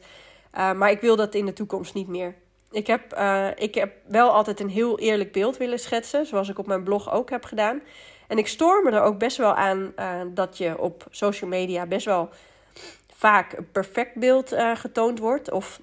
Uh, 0.54 0.72
maar 0.72 0.90
ik 0.90 1.00
wil 1.00 1.16
dat 1.16 1.34
in 1.34 1.46
de 1.46 1.52
toekomst 1.52 1.94
niet 1.94 2.08
meer. 2.08 2.34
Ik 2.70 2.86
heb, 2.86 3.18
uh, 3.18 3.48
ik 3.56 3.74
heb 3.74 3.92
wel 4.06 4.30
altijd 4.30 4.60
een 4.60 4.68
heel 4.68 4.98
eerlijk 4.98 5.32
beeld 5.32 5.56
willen 5.56 5.78
schetsen, 5.78 6.26
zoals 6.26 6.48
ik 6.48 6.58
op 6.58 6.66
mijn 6.66 6.82
blog 6.82 7.12
ook 7.12 7.30
heb 7.30 7.44
gedaan. 7.44 7.80
En 8.28 8.38
ik 8.38 8.46
stoor 8.46 8.82
me 8.82 8.90
er 8.90 9.02
ook 9.02 9.18
best 9.18 9.36
wel 9.36 9.54
aan 9.54 9.92
dat 10.34 10.58
je 10.58 10.78
op 10.78 11.06
social 11.10 11.50
media 11.50 11.86
best 11.86 12.06
wel 12.06 12.28
vaak 13.14 13.52
een 13.52 13.70
perfect 13.72 14.14
beeld 14.14 14.54
getoond 14.74 15.18
wordt. 15.18 15.50
Of 15.50 15.80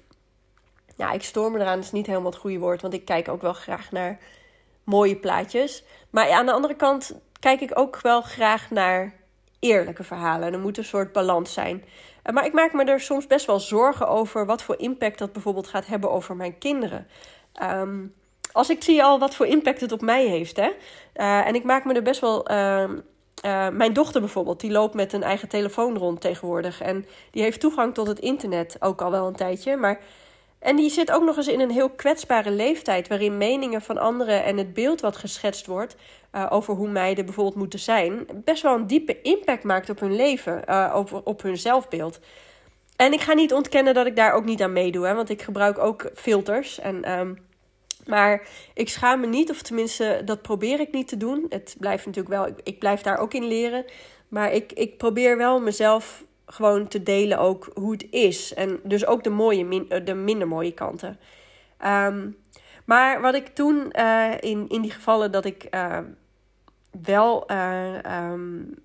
ja, 0.96 1.12
ik 1.12 1.22
stoor 1.22 1.50
me 1.50 1.58
eraan, 1.58 1.76
dat 1.76 1.84
is 1.84 1.92
niet 1.92 2.06
helemaal 2.06 2.30
het 2.30 2.40
goede 2.40 2.58
woord, 2.58 2.82
want 2.82 2.94
ik 2.94 3.04
kijk 3.04 3.28
ook 3.28 3.42
wel 3.42 3.52
graag 3.52 3.90
naar 3.92 4.18
mooie 4.84 5.16
plaatjes. 5.16 5.84
Maar 6.10 6.30
aan 6.30 6.46
de 6.46 6.52
andere 6.52 6.74
kant 6.74 7.14
kijk 7.40 7.60
ik 7.60 7.78
ook 7.78 8.00
wel 8.00 8.22
graag 8.22 8.70
naar 8.70 9.14
eerlijke 9.58 10.04
verhalen. 10.04 10.52
Er 10.52 10.58
moet 10.58 10.78
een 10.78 10.84
soort 10.84 11.12
balans 11.12 11.52
zijn. 11.52 11.84
Eh, 12.22 12.34
maar 12.34 12.44
ik 12.44 12.52
maak 12.52 12.72
me 12.72 12.84
er 12.84 13.00
soms 13.00 13.26
best 13.26 13.46
wel 13.46 13.60
zorgen 13.60 14.08
over 14.08 14.46
wat 14.46 14.62
voor 14.62 14.78
impact 14.78 15.18
dat 15.18 15.32
bijvoorbeeld 15.32 15.68
gaat 15.68 15.86
hebben 15.86 16.10
over 16.10 16.36
mijn 16.36 16.58
kinderen. 16.58 17.06
Um, 17.62 18.14
als 18.52 18.70
ik 18.70 18.82
zie 18.82 19.04
al 19.04 19.18
wat 19.18 19.34
voor 19.34 19.46
impact 19.46 19.80
het 19.80 19.92
op 19.92 20.00
mij 20.00 20.26
heeft. 20.26 20.56
Hè? 20.56 20.70
Uh, 21.16 21.46
en 21.46 21.54
ik 21.54 21.64
maak 21.64 21.84
me 21.84 21.94
er 21.94 22.02
best 22.02 22.20
wel. 22.20 22.50
Uh, 22.50 22.84
uh, 23.44 23.68
mijn 23.68 23.92
dochter 23.92 24.20
bijvoorbeeld, 24.20 24.60
die 24.60 24.70
loopt 24.70 24.94
met 24.94 25.12
een 25.12 25.22
eigen 25.22 25.48
telefoon 25.48 25.98
rond 25.98 26.20
tegenwoordig. 26.20 26.80
En 26.80 27.06
die 27.30 27.42
heeft 27.42 27.60
toegang 27.60 27.94
tot 27.94 28.06
het 28.06 28.18
internet 28.18 28.76
ook 28.80 29.02
al 29.02 29.10
wel 29.10 29.26
een 29.26 29.36
tijdje. 29.36 29.76
Maar 29.76 30.00
en 30.64 30.76
die 30.76 30.90
zit 30.90 31.10
ook 31.10 31.22
nog 31.22 31.36
eens 31.36 31.48
in 31.48 31.60
een 31.60 31.70
heel 31.70 31.90
kwetsbare 31.90 32.50
leeftijd, 32.50 33.08
waarin 33.08 33.36
meningen 33.36 33.82
van 33.82 33.98
anderen 33.98 34.44
en 34.44 34.56
het 34.56 34.74
beeld 34.74 35.00
wat 35.00 35.16
geschetst 35.16 35.66
wordt 35.66 35.96
uh, 36.34 36.46
over 36.50 36.74
hoe 36.74 36.88
meiden 36.88 37.24
bijvoorbeeld 37.24 37.56
moeten 37.56 37.78
zijn, 37.78 38.26
best 38.44 38.62
wel 38.62 38.74
een 38.74 38.86
diepe 38.86 39.22
impact 39.22 39.64
maakt 39.64 39.90
op 39.90 40.00
hun 40.00 40.16
leven, 40.16 40.62
uh, 40.68 40.94
op, 40.96 41.20
op 41.24 41.42
hun 41.42 41.56
zelfbeeld. 41.56 42.20
En 42.96 43.12
ik 43.12 43.20
ga 43.20 43.32
niet 43.32 43.52
ontkennen 43.52 43.94
dat 43.94 44.06
ik 44.06 44.16
daar 44.16 44.32
ook 44.32 44.44
niet 44.44 44.62
aan 44.62 44.72
meedoe, 44.72 45.06
hè, 45.06 45.14
want 45.14 45.30
ik 45.30 45.42
gebruik 45.42 45.78
ook 45.78 46.10
filters. 46.14 46.78
En, 46.78 47.18
um, 47.18 47.38
maar 48.06 48.48
ik 48.74 48.88
schaam 48.88 49.20
me 49.20 49.26
niet, 49.26 49.50
of 49.50 49.62
tenminste, 49.62 50.22
dat 50.24 50.42
probeer 50.42 50.80
ik 50.80 50.92
niet 50.92 51.08
te 51.08 51.16
doen. 51.16 51.46
Het 51.48 51.76
blijft 51.78 52.06
natuurlijk 52.06 52.34
wel, 52.34 52.46
ik, 52.46 52.60
ik 52.62 52.78
blijf 52.78 53.00
daar 53.00 53.18
ook 53.18 53.34
in 53.34 53.46
leren. 53.46 53.84
Maar 54.28 54.52
ik, 54.52 54.72
ik 54.72 54.98
probeer 54.98 55.36
wel 55.36 55.60
mezelf 55.60 56.24
gewoon 56.46 56.88
te 56.88 57.02
delen 57.02 57.38
ook 57.38 57.70
hoe 57.74 57.92
het 57.92 58.06
is. 58.10 58.54
En 58.54 58.80
dus 58.82 59.06
ook 59.06 59.24
de 59.24 59.30
mooie, 59.30 59.86
eh, 59.88 60.04
de 60.04 60.14
minder 60.14 60.48
mooie 60.48 60.72
kanten. 60.72 61.18
Um, 61.86 62.36
maar 62.84 63.20
wat 63.20 63.34
ik 63.34 63.48
toen 63.48 63.92
uh, 63.98 64.30
in, 64.40 64.68
in 64.68 64.82
die 64.82 64.90
gevallen 64.90 65.32
dat 65.32 65.44
ik 65.44 65.66
uh, 65.70 65.98
wel 67.02 67.50
uh, 67.50 68.34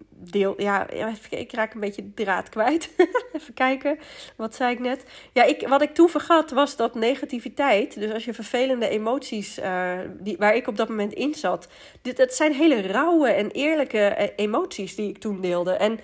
deel. 0.09 0.61
Ja, 0.61 0.89
ik 1.29 1.51
raak 1.51 1.73
een 1.73 1.79
beetje 1.79 2.13
draad 2.13 2.49
kwijt. 2.49 2.89
even 3.33 3.53
kijken. 3.53 3.99
Wat 4.35 4.55
zei 4.55 4.73
ik 4.73 4.79
net? 4.79 5.05
Ja, 5.33 5.43
ik, 5.43 5.67
wat 5.67 5.81
ik 5.81 5.93
toen 5.93 6.09
vergat 6.09 6.51
was 6.51 6.75
dat 6.75 6.95
negativiteit. 6.95 7.99
Dus 7.99 8.13
als 8.13 8.25
je 8.25 8.33
vervelende 8.33 8.87
emoties. 8.87 9.59
die, 10.19 10.37
waar 10.37 10.55
ik 10.55 10.67
op 10.67 10.77
dat 10.77 10.89
moment 10.89 11.13
in 11.13 11.33
zat. 11.33 11.67
Dit, 12.01 12.17
dat 12.17 12.33
zijn 12.33 12.53
hele 12.53 12.81
rauwe 12.81 13.29
en 13.29 13.51
eerlijke 13.51 14.33
emoties 14.35 14.95
die 14.95 15.09
ik 15.09 15.17
toen 15.17 15.41
deelde. 15.41 15.71
En 15.71 15.99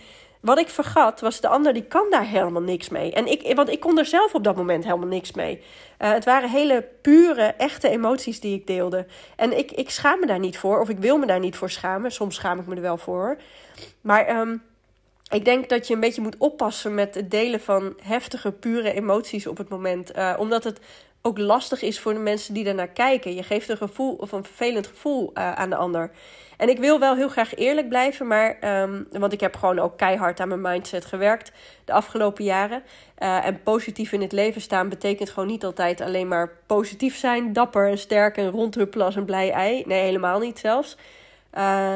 wat 0.45 0.59
ik 0.59 0.69
vergat 0.69 1.21
was 1.21 1.39
de 1.41 1.47
ander 1.47 1.73
die 1.73 1.83
kan 1.83 2.07
daar 2.09 2.25
helemaal 2.25 2.61
niks 2.61 2.89
mee. 2.89 3.13
En 3.13 3.27
ik, 3.27 3.55
want 3.55 3.69
ik 3.69 3.79
kon 3.79 3.97
er 3.97 4.05
zelf 4.05 4.33
op 4.33 4.43
dat 4.43 4.55
moment 4.55 4.83
helemaal 4.83 5.07
niks 5.07 5.31
mee. 5.31 5.61
Uh, 5.99 6.11
het 6.11 6.25
waren 6.25 6.49
hele 6.49 6.87
pure, 7.01 7.43
echte 7.43 7.89
emoties 7.89 8.39
die 8.39 8.55
ik 8.55 8.67
deelde. 8.67 9.05
En 9.35 9.57
ik, 9.57 9.71
ik 9.71 9.89
schaam 9.89 10.19
me 10.19 10.25
daar 10.25 10.39
niet 10.39 10.57
voor, 10.57 10.79
of 10.79 10.89
ik 10.89 10.97
wil 10.97 11.17
me 11.17 11.25
daar 11.25 11.39
niet 11.39 11.55
voor 11.55 11.69
schamen. 11.69 12.11
Soms 12.11 12.35
schaam 12.35 12.59
ik 12.59 12.67
me 12.67 12.75
er 12.75 12.81
wel 12.81 12.97
voor. 12.97 13.37
Maar 14.01 14.39
um, 14.39 14.63
ik 15.29 15.45
denk 15.45 15.69
dat 15.69 15.87
je 15.87 15.93
een 15.93 15.99
beetje 15.99 16.21
moet 16.21 16.37
oppassen 16.37 16.93
met 16.93 17.15
het 17.15 17.31
delen 17.31 17.59
van 17.59 17.93
heftige, 18.03 18.51
pure 18.51 18.93
emoties 18.93 19.47
op 19.47 19.57
het 19.57 19.69
moment. 19.69 20.15
Uh, 20.15 20.33
omdat 20.37 20.63
het 20.63 20.79
ook 21.21 21.37
lastig 21.37 21.81
is 21.81 21.99
voor 21.99 22.13
de 22.13 22.19
mensen 22.19 22.53
die 22.53 22.63
daarnaar 22.63 22.87
kijken. 22.87 23.35
Je 23.35 23.43
geeft 23.43 23.69
een 23.69 23.77
gevoel 23.77 24.13
of 24.13 24.31
een 24.31 24.43
vervelend 24.43 24.87
gevoel 24.87 25.31
uh, 25.33 25.51
aan 25.51 25.69
de 25.69 25.75
ander. 25.75 26.11
En 26.57 26.69
ik 26.69 26.79
wil 26.79 26.99
wel 26.99 27.15
heel 27.15 27.29
graag 27.29 27.55
eerlijk 27.55 27.89
blijven, 27.89 28.27
maar, 28.27 28.81
um, 28.81 29.07
want 29.11 29.33
ik 29.33 29.39
heb 29.39 29.55
gewoon 29.55 29.79
ook 29.79 29.97
keihard 29.97 30.39
aan 30.39 30.47
mijn 30.47 30.61
mindset 30.61 31.05
gewerkt 31.05 31.51
de 31.85 31.93
afgelopen 31.93 32.43
jaren. 32.43 32.83
Uh, 33.19 33.45
en 33.45 33.63
positief 33.63 34.11
in 34.11 34.21
het 34.21 34.31
leven 34.31 34.61
staan 34.61 34.89
betekent 34.89 35.29
gewoon 35.29 35.49
niet 35.49 35.63
altijd 35.63 36.01
alleen 36.01 36.27
maar 36.27 36.51
positief 36.65 37.15
zijn, 37.17 37.53
dapper 37.53 37.89
en 37.89 37.97
sterk 37.97 38.37
en 38.37 38.49
rondhuppelen 38.49 39.05
als 39.05 39.15
een 39.15 39.25
blij 39.25 39.51
ei. 39.51 39.83
Nee, 39.85 40.03
helemaal 40.03 40.39
niet 40.39 40.59
zelfs. 40.59 40.97
Uh, 41.57 41.95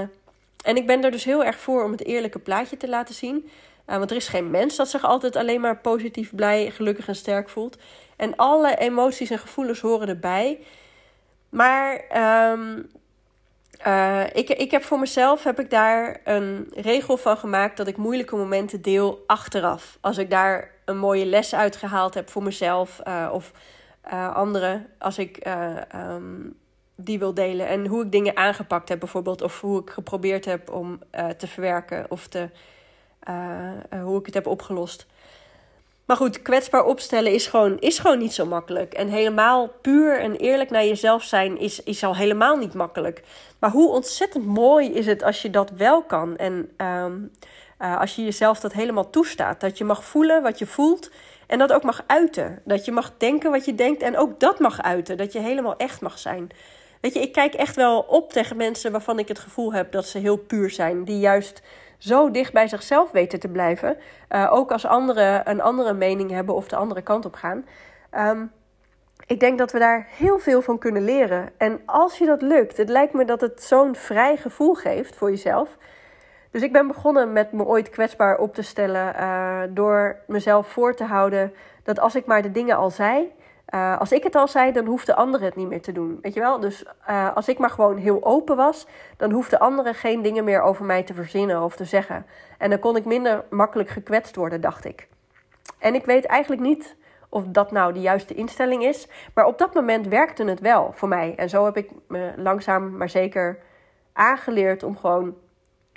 en 0.64 0.76
ik 0.76 0.88
ben 0.88 1.04
er 1.04 1.12
dus 1.12 1.24
heel 1.24 1.44
erg 1.44 1.60
voor 1.60 1.84
om 1.84 1.92
het 1.92 2.06
eerlijke 2.06 2.40
plaatje 2.40 2.78
te 2.78 2.90
laten 2.90 3.16
zien. 3.16 3.50
Uh, 3.90 3.98
want 3.98 4.12
er 4.12 4.18
is 4.18 4.28
geen 4.28 4.52
mens 4.52 4.76
dat 4.76 4.90
zich 4.90 5.04
altijd 5.04 5.36
alleen 5.36 5.62
maar 5.62 5.78
positief, 5.78 6.36
blij, 6.36 6.72
gelukkig 6.72 7.08
en 7.08 7.16
sterk 7.16 7.50
voelt. 7.50 7.78
En 8.16 8.36
alle 8.36 8.76
emoties 8.76 9.30
en 9.30 9.40
gevoelens 9.40 9.80
horen 9.80 10.08
erbij. 10.08 10.60
Maar 11.50 12.04
um, 12.52 12.90
uh, 13.88 14.24
ik, 14.34 14.50
ik 14.50 14.72
heb 14.72 14.84
voor 14.84 15.00
mezelf 15.00 15.44
heb 15.44 15.60
ik 15.60 15.70
daar 15.70 16.22
een 16.24 16.72
regel 16.76 17.18
van 17.18 17.38
gemaakt 17.38 17.78
dat 17.78 17.88
ik 17.88 17.98
moeilijke 17.98 18.36
momenten 18.36 18.82
deel 18.82 19.24
achteraf. 19.28 19.98
Als 20.02 20.18
ik 20.18 20.30
daar 20.30 20.72
een 20.86 20.98
mooie 20.98 21.26
les 21.26 21.56
uitgehaald 21.56 22.14
heb 22.14 22.30
voor 22.30 22.44
mezelf 22.44 23.02
uh, 23.08 23.30
of 23.32 23.52
uh, 24.14 24.36
anderen, 24.36 24.88
als 24.98 25.18
ik 25.18 25.48
um, 25.96 26.58
die 26.96 27.20
wil 27.20 27.34
delen. 27.34 27.68
En 27.68 27.86
hoe 27.88 28.04
ik 28.04 28.12
dingen 28.12 28.38
aangepakt 28.38 28.90
heb 28.90 29.00
bijvoorbeeld, 29.00 29.42
of 29.42 29.62
hoe 29.62 29.82
ik 29.82 29.90
geprobeerd 29.90 30.46
heb 30.46 30.72
om 30.72 31.00
te 31.38 31.48
verwerken 31.48 32.06
of 32.10 32.28
te, 32.28 32.50
hoe 34.02 34.20
ik 34.20 34.26
het 34.26 34.34
heb 34.34 34.48
opgelost. 34.48 35.06
Maar 36.10 36.18
goed, 36.18 36.42
kwetsbaar 36.42 36.86
opstellen 36.86 37.34
is 37.34 37.48
gewoon, 37.48 37.80
is 37.80 38.00
gewoon 38.00 38.18
niet 38.18 38.34
zo 38.34 38.46
makkelijk. 38.46 38.94
En 38.94 39.08
helemaal 39.08 39.68
puur 39.82 40.20
en 40.20 40.36
eerlijk 40.36 40.70
naar 40.70 40.86
jezelf 40.86 41.24
zijn 41.24 41.60
is, 41.60 41.84
is 41.84 42.04
al 42.04 42.16
helemaal 42.16 42.58
niet 42.58 42.74
makkelijk. 42.74 43.24
Maar 43.60 43.70
hoe 43.70 43.90
ontzettend 43.90 44.46
mooi 44.46 44.94
is 44.94 45.06
het 45.06 45.24
als 45.24 45.42
je 45.42 45.50
dat 45.50 45.70
wel 45.70 46.04
kan. 46.04 46.38
En 46.38 46.72
um, 46.78 47.32
uh, 47.82 48.00
als 48.00 48.16
je 48.16 48.24
jezelf 48.24 48.60
dat 48.60 48.74
helemaal 48.74 49.10
toestaat. 49.10 49.60
Dat 49.62 49.78
je 49.78 49.84
mag 49.84 50.04
voelen 50.04 50.42
wat 50.44 50.60
je 50.60 50.66
voelt. 50.66 51.12
En 51.48 51.58
dat 51.58 51.74
ook 51.74 51.84
mag 51.84 52.04
uiten. 52.08 52.62
Dat 52.66 52.86
je 52.86 52.92
mag 52.92 53.12
denken 53.18 53.52
wat 53.52 53.66
je 53.66 53.76
denkt. 53.76 54.02
En 54.02 54.18
ook 54.18 54.40
dat 54.40 54.60
mag 54.60 54.82
uiten. 54.82 55.18
Dat 55.18 55.34
je 55.34 55.40
helemaal 55.40 55.78
echt 55.78 56.02
mag 56.02 56.20
zijn. 56.20 56.50
Weet 57.02 57.14
je, 57.14 57.22
ik 57.22 57.32
kijk 57.32 57.54
echt 57.54 57.76
wel 57.76 58.00
op 58.00 58.32
tegen 58.32 58.58
mensen 58.58 58.92
waarvan 58.92 59.20
ik 59.20 59.28
het 59.28 59.40
gevoel 59.40 59.74
heb 59.74 59.92
dat 59.92 60.06
ze 60.06 60.18
heel 60.18 60.38
puur 60.38 60.70
zijn. 60.70 61.04
Die 61.04 61.20
juist 61.20 61.62
zo 62.00 62.32
dicht 62.32 62.54
bij 62.54 62.68
zichzelf 62.68 63.12
weten 63.12 63.40
te 63.40 63.48
blijven. 63.48 63.98
Uh, 64.30 64.48
ook 64.52 64.72
als 64.72 64.86
anderen 64.86 65.50
een 65.50 65.62
andere 65.62 65.94
mening 65.94 66.32
hebben 66.32 66.56
of 66.56 66.68
de 66.68 66.76
andere 66.76 67.02
kant 67.02 67.26
op 67.26 67.36
gaan. 67.36 67.66
Um, 68.18 68.52
ik 69.26 69.40
denk 69.40 69.58
dat 69.58 69.72
we 69.72 69.80
daar 69.80 70.08
heel 70.10 70.40
veel 70.40 70.62
van 70.62 70.78
kunnen 70.78 71.04
leren. 71.04 71.50
En 71.58 71.82
als 71.86 72.18
je 72.18 72.26
dat 72.26 72.42
lukt, 72.42 72.78
het 72.78 72.90
lijkt 72.90 73.14
me 73.14 73.26
dat 73.26 73.42
het 73.42 73.64
zo'n 73.64 73.96
vrij 73.96 74.38
gevoel 74.38 74.74
geeft 74.74 75.16
voor 75.16 75.30
jezelf. 75.30 75.78
Dus 76.52 76.62
ik 76.62 76.72
ben 76.72 76.88
begonnen 76.88 77.34
met 77.34 77.52
me 77.52 77.64
ooit 77.64 77.90
kwetsbaar 77.90 78.38
op 78.38 78.54
te 78.54 78.62
stellen. 78.62 79.16
Uh, 79.16 79.62
door 79.70 80.20
mezelf 80.28 80.68
voor 80.68 80.96
te 80.96 81.04
houden 81.04 81.54
dat 81.84 82.00
als 82.00 82.16
ik 82.16 82.26
maar 82.26 82.42
de 82.42 82.52
dingen 82.52 82.78
al 82.78 82.90
zei. 82.90 83.32
Uh, 83.74 84.00
als 84.00 84.12
ik 84.12 84.24
het 84.24 84.36
al 84.36 84.48
zei, 84.48 84.72
dan 84.72 84.86
hoeft 84.86 85.06
de 85.06 85.16
andere 85.16 85.46
het 85.46 85.56
niet 85.56 85.68
meer 85.68 85.82
te 85.82 85.92
doen. 85.92 86.20
Weet 86.22 86.34
je 86.34 86.40
wel? 86.40 86.60
Dus 86.60 86.86
uh, 87.10 87.36
als 87.36 87.48
ik 87.48 87.58
maar 87.58 87.70
gewoon 87.70 87.98
heel 87.98 88.24
open 88.24 88.56
was, 88.56 88.88
dan 89.18 89.32
hoeft 89.32 89.50
de 89.50 89.60
andere 89.60 89.94
geen 89.94 90.22
dingen 90.22 90.44
meer 90.44 90.62
over 90.62 90.86
mij 90.86 91.04
te 91.04 91.14
verzinnen 91.14 91.62
of 91.62 91.76
te 91.76 91.86
zeggen. 91.86 92.26
En 92.58 92.70
dan 92.70 92.80
kon 92.80 92.96
ik 92.96 93.06
minder 93.06 93.44
makkelijk 93.50 93.90
gekwetst 93.90 94.36
worden, 94.36 94.62
dacht 94.62 94.86
ik. 94.86 95.08
En 95.80 95.96
ik 95.96 96.06
weet 96.06 96.26
eigenlijk 96.26 96.62
niet 96.62 96.96
of 97.30 97.44
dat 97.48 97.72
nou 97.72 97.94
de 97.94 98.02
juiste 98.02 98.34
instelling 98.34 98.84
is. 98.84 99.08
Maar 99.34 99.46
op 99.46 99.58
dat 99.58 99.74
moment 99.74 100.08
werkte 100.08 100.46
het 100.46 100.60
wel 100.60 100.92
voor 100.94 101.08
mij. 101.08 101.34
En 101.36 101.50
zo 101.50 101.66
heb 101.66 101.78
ik 101.78 101.90
me 102.08 102.34
langzaam 102.36 102.98
maar 102.98 103.10
zeker 103.10 103.60
aangeleerd 104.14 104.84
om 104.84 104.98
gewoon 104.98 105.36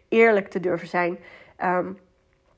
eerlijk 0.09 0.49
te 0.49 0.61
durven 0.61 0.89
zijn. 0.89 1.19
Ehm, 1.57 1.93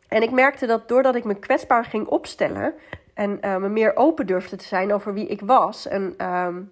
en 0.08 0.22
ik 0.22 0.30
merkte 0.30 0.66
dat 0.66 0.88
doordat 0.88 1.14
ik 1.14 1.24
me 1.24 1.34
kwetsbaar 1.34 1.84
ging 1.84 2.06
opstellen 2.06 2.74
en 3.14 3.38
uh, 3.40 3.56
me 3.56 3.68
meer 3.68 3.96
open 3.96 4.26
durfde 4.26 4.56
te 4.56 4.64
zijn 4.64 4.92
over 4.92 5.14
wie 5.14 5.26
ik 5.26 5.40
was 5.40 5.86
en 5.86 6.14
ehm, 6.16 6.62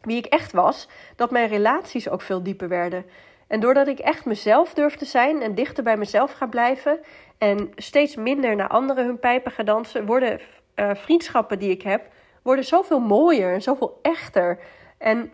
wie 0.00 0.16
ik 0.16 0.26
echt 0.26 0.52
was, 0.52 0.88
dat 1.16 1.30
mijn 1.30 1.48
relaties 1.48 2.08
ook 2.08 2.22
veel 2.22 2.42
dieper 2.42 2.68
werden. 2.68 3.04
En 3.46 3.60
doordat 3.60 3.88
ik 3.88 3.98
echt 3.98 4.24
mezelf 4.24 4.74
durf 4.74 4.96
te 4.96 5.04
zijn 5.04 5.42
en 5.42 5.54
dichter 5.54 5.84
bij 5.84 5.96
mezelf 5.96 6.32
ga 6.32 6.46
blijven 6.46 6.98
en 7.38 7.72
steeds 7.76 8.16
minder 8.16 8.56
naar 8.56 8.68
anderen 8.68 9.04
hun 9.04 9.18
pijpen 9.18 9.52
ga 9.52 9.62
dansen, 9.62 10.06
worden 10.06 10.40
uh, 10.76 10.90
vriendschappen 10.94 11.58
die 11.58 11.70
ik 11.70 11.82
heb, 11.82 12.06
worden 12.42 12.64
zoveel 12.64 13.00
mooier 13.00 13.52
en 13.52 13.62
zoveel 13.62 13.98
echter. 14.02 14.58
En 14.98 15.32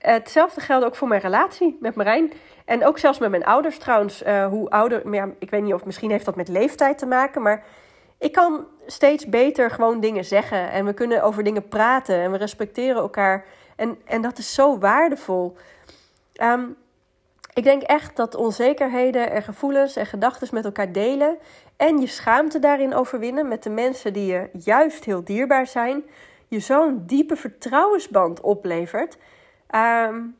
hetzelfde 0.00 0.60
geldt 0.60 0.84
ook 0.84 0.96
voor 0.96 1.08
mijn 1.08 1.20
relatie 1.20 1.76
met 1.80 1.94
Marijn. 1.94 2.32
En 2.64 2.86
ook 2.86 2.98
zelfs 2.98 3.18
met 3.18 3.30
mijn 3.30 3.44
ouders 3.44 3.78
trouwens. 3.78 4.22
Uh, 4.22 4.46
hoe 4.46 4.70
ouder, 4.70 5.02
ik 5.38 5.50
weet 5.50 5.62
niet 5.62 5.74
of 5.74 5.84
misschien 5.84 6.10
heeft 6.10 6.24
dat 6.24 6.36
met 6.36 6.48
leeftijd 6.48 6.98
te 6.98 7.06
maken, 7.06 7.42
maar 7.42 7.64
ik 8.20 8.32
kan 8.32 8.66
steeds 8.86 9.28
beter 9.28 9.70
gewoon 9.70 10.00
dingen 10.00 10.24
zeggen. 10.24 10.70
En 10.70 10.84
we 10.84 10.92
kunnen 10.92 11.22
over 11.22 11.42
dingen 11.42 11.68
praten 11.68 12.16
en 12.16 12.30
we 12.30 12.36
respecteren 12.36 13.02
elkaar. 13.02 13.44
En, 13.76 13.98
en 14.04 14.22
dat 14.22 14.38
is 14.38 14.54
zo 14.54 14.78
waardevol. 14.78 15.56
Um, 16.42 16.76
ik 17.54 17.64
denk 17.64 17.82
echt 17.82 18.16
dat 18.16 18.34
onzekerheden 18.34 19.30
en 19.30 19.42
gevoelens 19.42 19.96
en 19.96 20.06
gedachten 20.06 20.48
met 20.52 20.64
elkaar 20.64 20.92
delen 20.92 21.38
en 21.76 21.98
je 21.98 22.06
schaamte 22.06 22.58
daarin 22.58 22.94
overwinnen 22.94 23.48
met 23.48 23.62
de 23.62 23.70
mensen 23.70 24.12
die 24.12 24.32
je 24.32 24.48
juist 24.52 25.04
heel 25.04 25.24
dierbaar 25.24 25.66
zijn, 25.66 26.04
je 26.48 26.58
zo'n 26.58 27.02
diepe 27.06 27.36
vertrouwensband 27.36 28.40
oplevert. 28.40 29.16
Um, 29.74 30.38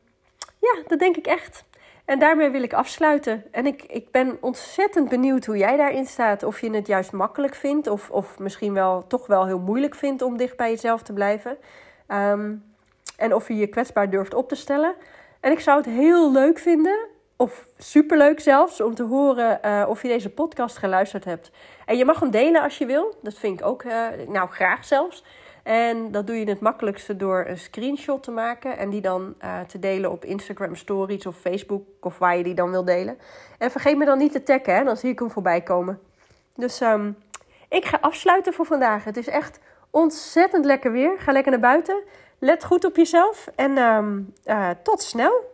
ja, 0.59 0.75
dat 0.87 0.99
denk 0.99 1.17
ik 1.17 1.27
echt. 1.27 1.63
En 2.05 2.19
daarmee 2.19 2.49
wil 2.49 2.63
ik 2.63 2.73
afsluiten. 2.73 3.43
En 3.51 3.65
ik, 3.65 3.83
ik 3.83 4.11
ben 4.11 4.37
ontzettend 4.41 5.09
benieuwd 5.09 5.45
hoe 5.45 5.57
jij 5.57 5.77
daarin 5.77 6.05
staat. 6.05 6.43
Of 6.43 6.61
je 6.61 6.71
het 6.71 6.87
juist 6.87 7.11
makkelijk 7.11 7.55
vindt, 7.55 7.87
of, 7.87 8.09
of 8.09 8.39
misschien 8.39 8.73
wel 8.73 9.07
toch 9.07 9.27
wel 9.27 9.45
heel 9.45 9.59
moeilijk 9.59 9.95
vindt 9.95 10.21
om 10.21 10.37
dicht 10.37 10.57
bij 10.57 10.69
jezelf 10.69 11.01
te 11.01 11.13
blijven. 11.13 11.57
Um, 12.07 12.63
en 13.17 13.35
of 13.35 13.47
je 13.47 13.55
je 13.55 13.67
kwetsbaar 13.67 14.09
durft 14.09 14.33
op 14.33 14.49
te 14.49 14.55
stellen. 14.55 14.95
En 15.39 15.51
ik 15.51 15.59
zou 15.59 15.77
het 15.77 15.85
heel 15.85 16.31
leuk 16.31 16.59
vinden, 16.59 17.07
of 17.35 17.67
superleuk 17.77 18.39
zelfs, 18.39 18.81
om 18.81 18.95
te 18.95 19.03
horen 19.03 19.59
uh, 19.65 19.85
of 19.87 20.01
je 20.01 20.07
deze 20.07 20.29
podcast 20.29 20.77
geluisterd 20.77 21.25
hebt. 21.25 21.51
En 21.85 21.97
je 21.97 22.05
mag 22.05 22.19
hem 22.19 22.31
delen 22.31 22.61
als 22.61 22.77
je 22.77 22.85
wil. 22.85 23.15
Dat 23.21 23.33
vind 23.33 23.59
ik 23.59 23.65
ook, 23.65 23.83
uh, 23.83 24.07
nou 24.27 24.49
graag 24.49 24.85
zelfs. 24.85 25.23
En 25.63 26.11
dat 26.11 26.27
doe 26.27 26.35
je 26.35 26.49
het 26.49 26.59
makkelijkste 26.59 27.15
door 27.15 27.45
een 27.47 27.57
screenshot 27.57 28.23
te 28.23 28.31
maken 28.31 28.77
en 28.77 28.89
die 28.89 29.01
dan 29.01 29.35
uh, 29.43 29.59
te 29.59 29.79
delen 29.79 30.11
op 30.11 30.25
Instagram 30.25 30.75
Stories 30.75 31.25
of 31.25 31.35
Facebook 31.35 31.83
of 32.01 32.17
waar 32.17 32.37
je 32.37 32.43
die 32.43 32.53
dan 32.53 32.71
wil 32.71 32.85
delen. 32.85 33.17
En 33.57 33.71
vergeet 33.71 33.97
me 33.97 34.05
dan 34.05 34.17
niet 34.17 34.31
te 34.31 34.43
taggen, 34.43 34.85
dan 34.85 34.97
zie 34.97 35.09
ik 35.09 35.19
hem 35.19 35.31
voorbij 35.31 35.61
komen. 35.61 35.99
Dus 36.55 36.81
um, 36.81 37.17
ik 37.69 37.85
ga 37.85 37.97
afsluiten 38.01 38.53
voor 38.53 38.65
vandaag. 38.65 39.03
Het 39.03 39.17
is 39.17 39.27
echt 39.27 39.59
ontzettend 39.89 40.65
lekker 40.65 40.91
weer. 40.91 41.19
Ga 41.19 41.31
lekker 41.31 41.51
naar 41.51 41.61
buiten. 41.61 42.03
Let 42.39 42.63
goed 42.63 42.85
op 42.85 42.95
jezelf 42.95 43.47
en 43.55 43.77
um, 43.77 44.33
uh, 44.45 44.69
tot 44.83 45.01
snel. 45.01 45.49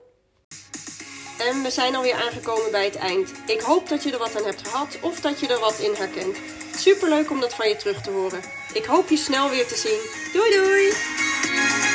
En 1.40 1.64
we 1.64 1.70
zijn 1.70 1.96
alweer 1.96 2.16
aangekomen 2.16 2.72
bij 2.72 2.86
het 2.86 2.96
eind. 2.96 3.34
Ik 3.46 3.62
hoop 3.62 3.90
dat 3.90 4.04
je 4.04 4.12
er 4.12 4.18
wat 4.18 4.38
aan 4.38 4.46
hebt 4.46 4.68
gehad 4.68 5.00
of 5.02 5.20
dat 5.20 5.40
je 5.40 5.48
er 5.48 5.60
wat 5.60 5.80
in 5.80 5.94
herkent. 5.94 6.38
Superleuk 6.76 7.32
om 7.32 7.40
dat 7.40 7.54
van 7.54 7.70
je 7.70 7.76
terug 7.76 8.02
te 8.02 8.12
horen. 8.12 8.40
Ik 8.78 8.86
hoop 8.86 9.10
je 9.10 9.18
snel 9.18 9.50
weer 9.50 9.68
te 9.68 9.76
zien. 9.76 10.00
Doei 10.34 10.52
doei! 10.52 11.87